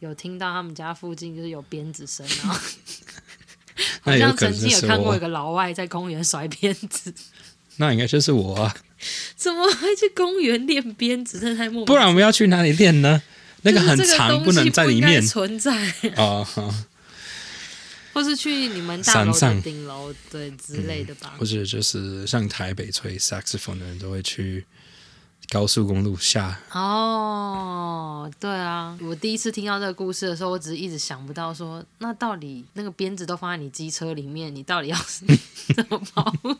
[0.00, 2.58] 有听到他们家附近就是有鞭子声，然后
[4.00, 7.12] 好像曾经有看过一个老外在公园甩鞭子。
[7.76, 8.74] 那应该就是我啊！
[9.36, 11.38] 怎么会去公园练鞭子？
[11.38, 11.84] 这太莫名。
[11.84, 13.20] 不然我们要去哪里练呢？
[13.62, 16.46] 那个很长，不能在里面存在啊。
[18.16, 24.64] 或是去你们大楼的顶楼对之类的吧，或者就是像台北吹 saxophone 的人都会去
[25.50, 26.58] 高速公路下。
[26.72, 34.96] 哦，对啊，我第一次听到这个故事的时候，我只是一直想不到说，那到底那个鞭子都放在你机车里面，你到底要
[35.76, 36.56] 怎么保护？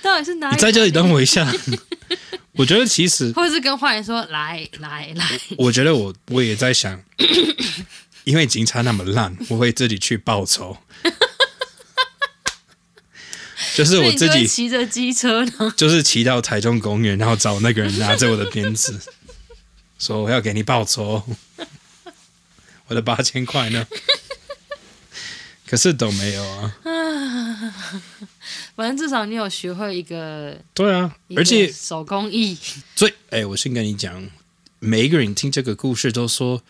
[0.00, 0.56] 到底是哪里？
[0.56, 1.46] 你在这里等我一下。
[2.52, 5.40] 我觉得其实， 或者是跟坏人说来来来。
[5.58, 6.98] 我觉得我我也在想。
[8.24, 10.78] 因为警察那么烂， 我会自己去报仇。
[13.74, 19.00] 就是我自己骑着机车呢， 就是骑到台中公园，然后找那个人拿着我的鞭子，
[19.98, 21.22] 说我要给你报仇。
[22.86, 23.86] 我的八千块呢？
[25.66, 26.76] 可是都没有啊。
[28.76, 32.56] 反正至少你有学会一个，对啊，而且手工艺。
[32.94, 34.28] 所以，哎，我先跟你讲，
[34.78, 36.62] 每一个人听这个故事都说。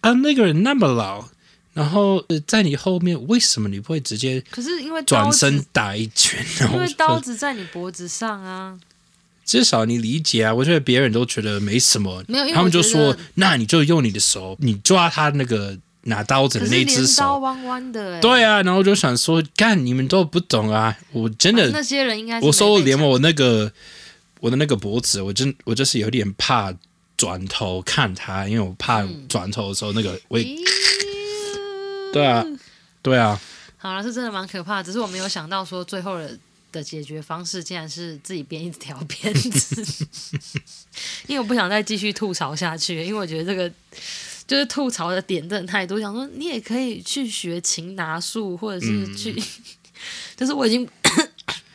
[0.00, 1.28] 啊，那个人那么老，
[1.74, 4.42] 然后在你后面，为什么你不会直接？
[4.50, 8.78] 可是因为转身打一拳，因为刀子在你脖子上啊。
[9.42, 23.72] 至少你理解啊，我觉得别人都觉得没什么，没有，他们就说，那你就用你的手，你抓他那个拿刀子的那只手，刀弯弯的，对啊，然后就想说，干你们都不懂啊，我真的那些人应该，我说连我那个
[24.38, 26.72] 我的那个脖子，我真我就是有点怕。
[27.20, 30.42] 转头看他，因为我怕转头的时候那个会。
[30.42, 32.42] 嗯、对啊，
[33.02, 33.38] 对啊。
[33.76, 36.38] 好了，是真的蛮可怕的，只是我没有想到说最后的
[36.72, 40.06] 的解决方式竟然是自己编一条鞭子，
[41.28, 43.70] 因为我不想再继续吐槽下去，因为我觉得这个
[44.46, 49.42] 就是吐槽的点真的太多，想说你也可以去学擒拿术，或者是去，嗯、
[50.38, 50.88] 就是我已经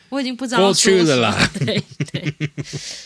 [0.08, 1.82] 我已经不知道过去了啦， 对
[2.12, 2.50] 对，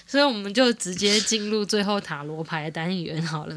[0.07, 3.57] 所以我们就直接进入最后塔罗牌的单元好了。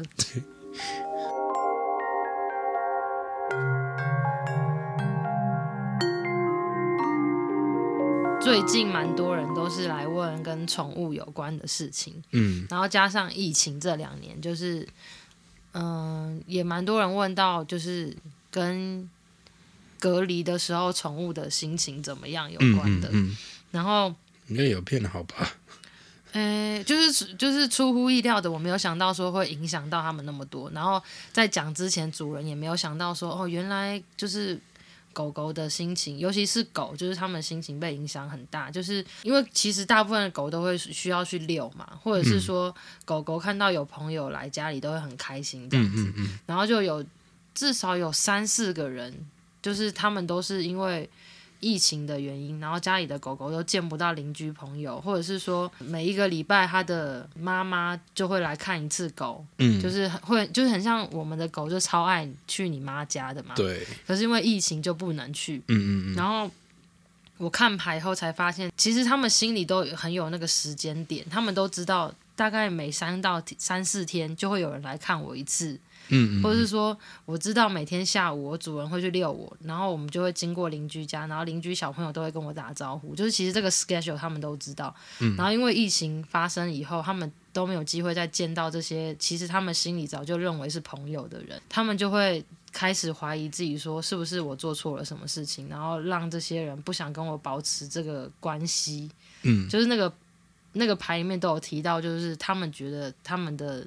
[8.40, 14.86] 最近蛮多人都是来问跟宠物有关的事情，嗯，然后加上疫情这两年，就是，
[15.72, 18.14] 嗯、呃，也蛮多人问到，就是
[18.50, 19.08] 跟
[20.04, 23.36] 隔离的时候宠物的心情怎么样有关的，嗯嗯嗯、
[23.70, 24.14] 然后
[24.48, 25.50] 应该有变好吧？
[26.32, 31.02] 呃，就是就是出乎意料的，我没有想到说会影响到他们那么多，然后
[31.32, 34.60] 在讲之前，主人也没有想到说，哦，原来就是。
[35.14, 42.74] 狗狗的心情，尤其是狗，就是它们心情被影响很大，就是因为其实大部分的狗都会需要去遛嘛，或者是说
[43.04, 47.06] 狗狗看到有朋友来家里都会很开心这样子，嗯嗯嗯、然后就有
[47.54, 49.14] 至少有三四个人，
[49.64, 51.08] 就是他们都是因为。
[51.60, 63.86] 疫情的原因，然后家里的狗狗都见不到邻居朋友，或者是说每一个礼拜他的妈妈就会来看一次狗，嗯，就是会就是很像我们的狗就超爱去你妈家的嘛，对。
[64.06, 66.14] 可是因为疫情就不能去，嗯嗯嗯。
[66.14, 66.50] 然后
[67.38, 75.80] 我看牌后才发现，其实他们心里都很有那个时间点，他们都知道大概每三到三四天就会有人来看我一次。
[76.08, 84.94] 嗯，嗯，或者是说，我知道每天下午我主人会去遛我，然后我们就会经过邻居家，然后邻居小朋友都会跟我打招呼，就是其实这个 schedule 他们都知道。
[85.20, 99.10] 嗯，然后因为疫情发生以后，他们都没有机会再见到这些，其实他们心里早就认为是朋友的人，他们就会开始怀疑自己，说是不是我做错了什么事情，然后让这些人不想跟我保持这个关系。
[99.42, 100.12] 嗯，就是那个
[100.74, 103.86] 那个牌里面都有提到，就是他们觉得他们的。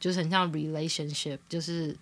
[0.00, 1.94] 就是很像 relationship，就是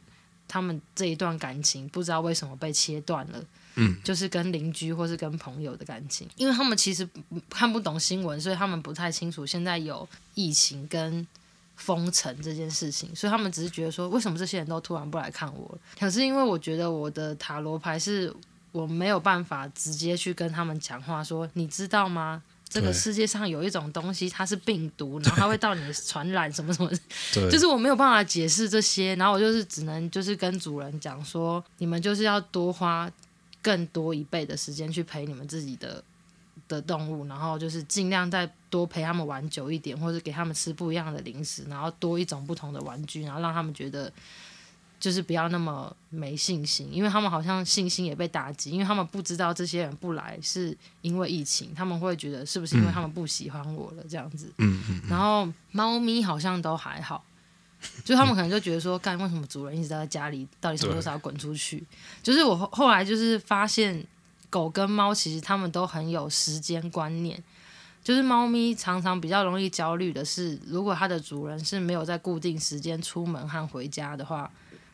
[0.47, 3.45] 他们这一段感情不知道为什么被切断了，
[3.75, 7.07] 嗯，就是跟邻居或是跟朋友的感情，因为他们其实
[7.51, 11.27] 看不懂新闻，所以他们不太清楚现在有疫情跟
[11.77, 15.79] 封城这件事情，所以他们只是觉得说，为什么这些人都突然不来看我？
[15.99, 18.35] 可是因为我觉得我的塔罗牌是
[18.73, 22.43] 我没有办法直接去跟他们讲话，说你知道吗？
[22.69, 26.91] 这个世界上有一种东西，它是病毒，然后它会到你的传染什么什么，
[27.51, 33.11] 就是我没有办法解释这些，然后我就是只能就是跟主人讲说，你们就是要多花
[33.63, 36.05] 更多一倍的时间去陪你们自己的
[36.69, 44.13] 的动物，然后就是尽量再多陪他们玩久一点，或者给他们吃不一样的零食，然后多一种不同的玩具，然后让他们觉得。
[45.01, 54.53] 就是不要那么没信心，因为他们好像信心也被打击，因为他们不知道这些人不来是因为疫情，他们会觉得是不是因为他们不喜欢我了这样子。
[54.59, 55.03] 嗯嗯。
[55.09, 57.25] 然后猫咪好像都还好，
[58.05, 61.85] 就他们可能就觉得说，干为什么主人一直在家里，到底什么时候要滚出去？
[62.21, 64.05] 就是我后来就是发现，
[64.51, 67.41] 狗跟猫其实他们都很有时间观念，
[68.03, 74.51] 就是猫咪常常比较容易焦虑的是，如果它的主人是没有在固定时间出门和回家的话。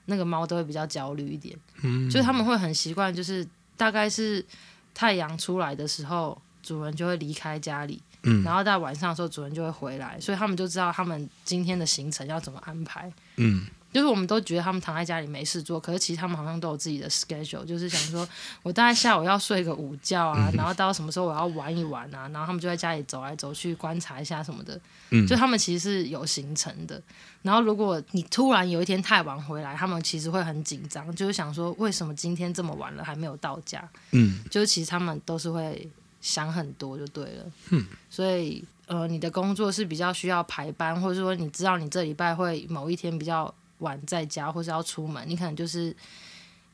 [0.07, 3.47] 那个猫都会比较焦虑一点，嗯，就是他们会很习惯，就是
[3.77, 4.45] 大概是
[4.93, 13.67] 太阳出来的时候，主人就会离开家里，嗯，然后在晚上的时候，主人就会回来，所以他们就知道他们今天的行程要怎么安排，嗯。
[13.95, 18.29] 就是我们都觉得他们躺在家里没事做，可是其实他们好像都有自己的 schedule，就是想说，
[18.65, 24.81] 我大概下午要睡个午觉啊，然后到什么时候我要玩一玩啊，然后他们就在家里走来走去观察一下什么的，
[25.11, 27.01] 嗯就他们其实是有行程的。
[27.43, 33.89] 然后如果你突然有一天太晚回来，他们其实会很紧张，就是想说为什么今天这么晚了还没有到家？
[34.11, 35.89] 嗯，就是其实他们都是会
[36.21, 37.45] 想很多就对了。
[37.71, 43.55] 嗯，所以呃，你的工作是比较需要排班，或者说你知道你这礼拜会某一天比较。
[43.85, 45.95] 晚在家或是要出门，你可能就是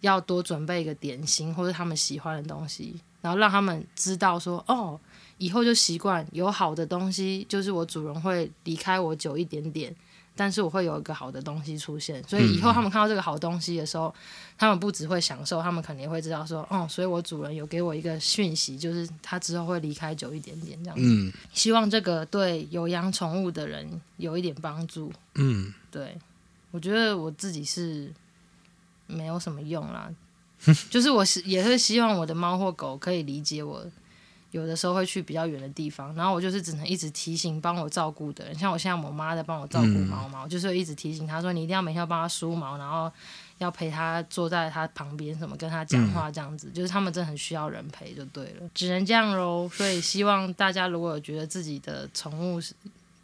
[0.01, 4.99] 要多准备一个点心或者他们喜欢的东西，然后让他们知道说哦，
[5.37, 9.95] 以后就习惯有好的东西，就是我主人会离开我久一点点，
[10.35, 14.15] 但是我会有一个好的东西出现，所以以后他们看到这个好东西的时候，嗯、
[14.57, 21.05] 他们不只会享受，他们肯定会知道说哦，所以我主人有给我一个讯息，就是他之后会离开久一点点这样子。
[21.05, 25.13] 嗯，希望这个对有养宠物的人有一点帮助。
[25.35, 26.17] 嗯，对。
[26.71, 28.12] 我觉得我自己是
[29.07, 30.09] 没有什么用啦，
[30.89, 33.85] 就是我是也是希望我的猫或狗可以理解我，
[34.53, 43.11] 有的时候会去比较远的地方，然后我就是只能一直提醒帮我照顾的人，像我现在我妈在帮我照顾猫猫，就是一直提醒她说，你一定要每天要帮她梳毛，然后
[43.59, 49.68] 要陪她坐在她旁边，什么跟她讲话这样子，就是他们真的很需要人陪就对了，只能这样喽。
[49.73, 52.75] 所以希望大家如果有觉得自己的宠物是。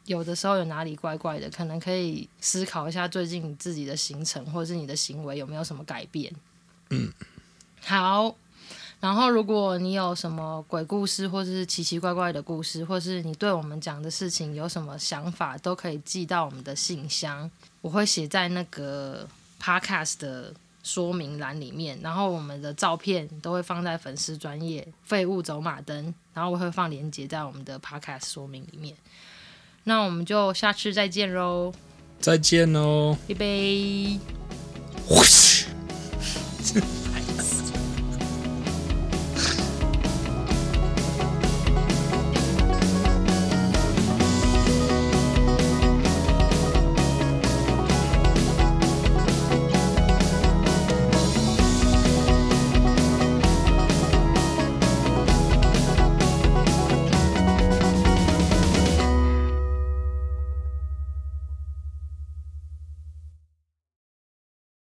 [0.06, 6.34] 有的时候有哪里怪怪的，可能可以思考一下最近自己的行程或者是你的行为有没有什么改变。
[6.90, 7.12] 嗯，
[7.82, 8.34] 好。
[8.98, 17.48] 然后，如果你有什么鬼故事，或者是奇奇怪怪的故事，或是你对我们讲的事情有什么想法，都可以寄到我们的信箱，
[17.82, 19.28] 我会写在那个
[19.60, 20.52] podcast 的
[20.82, 22.00] 说明栏里面。
[22.00, 28.96] 然后，我们的照片都会放在粉丝专业废物走马灯，然后我会放链接在我们的 podcast 说明里面。
[29.88, 31.72] 那我们就下次再见喽，
[32.20, 33.46] 再见喽，拜拜。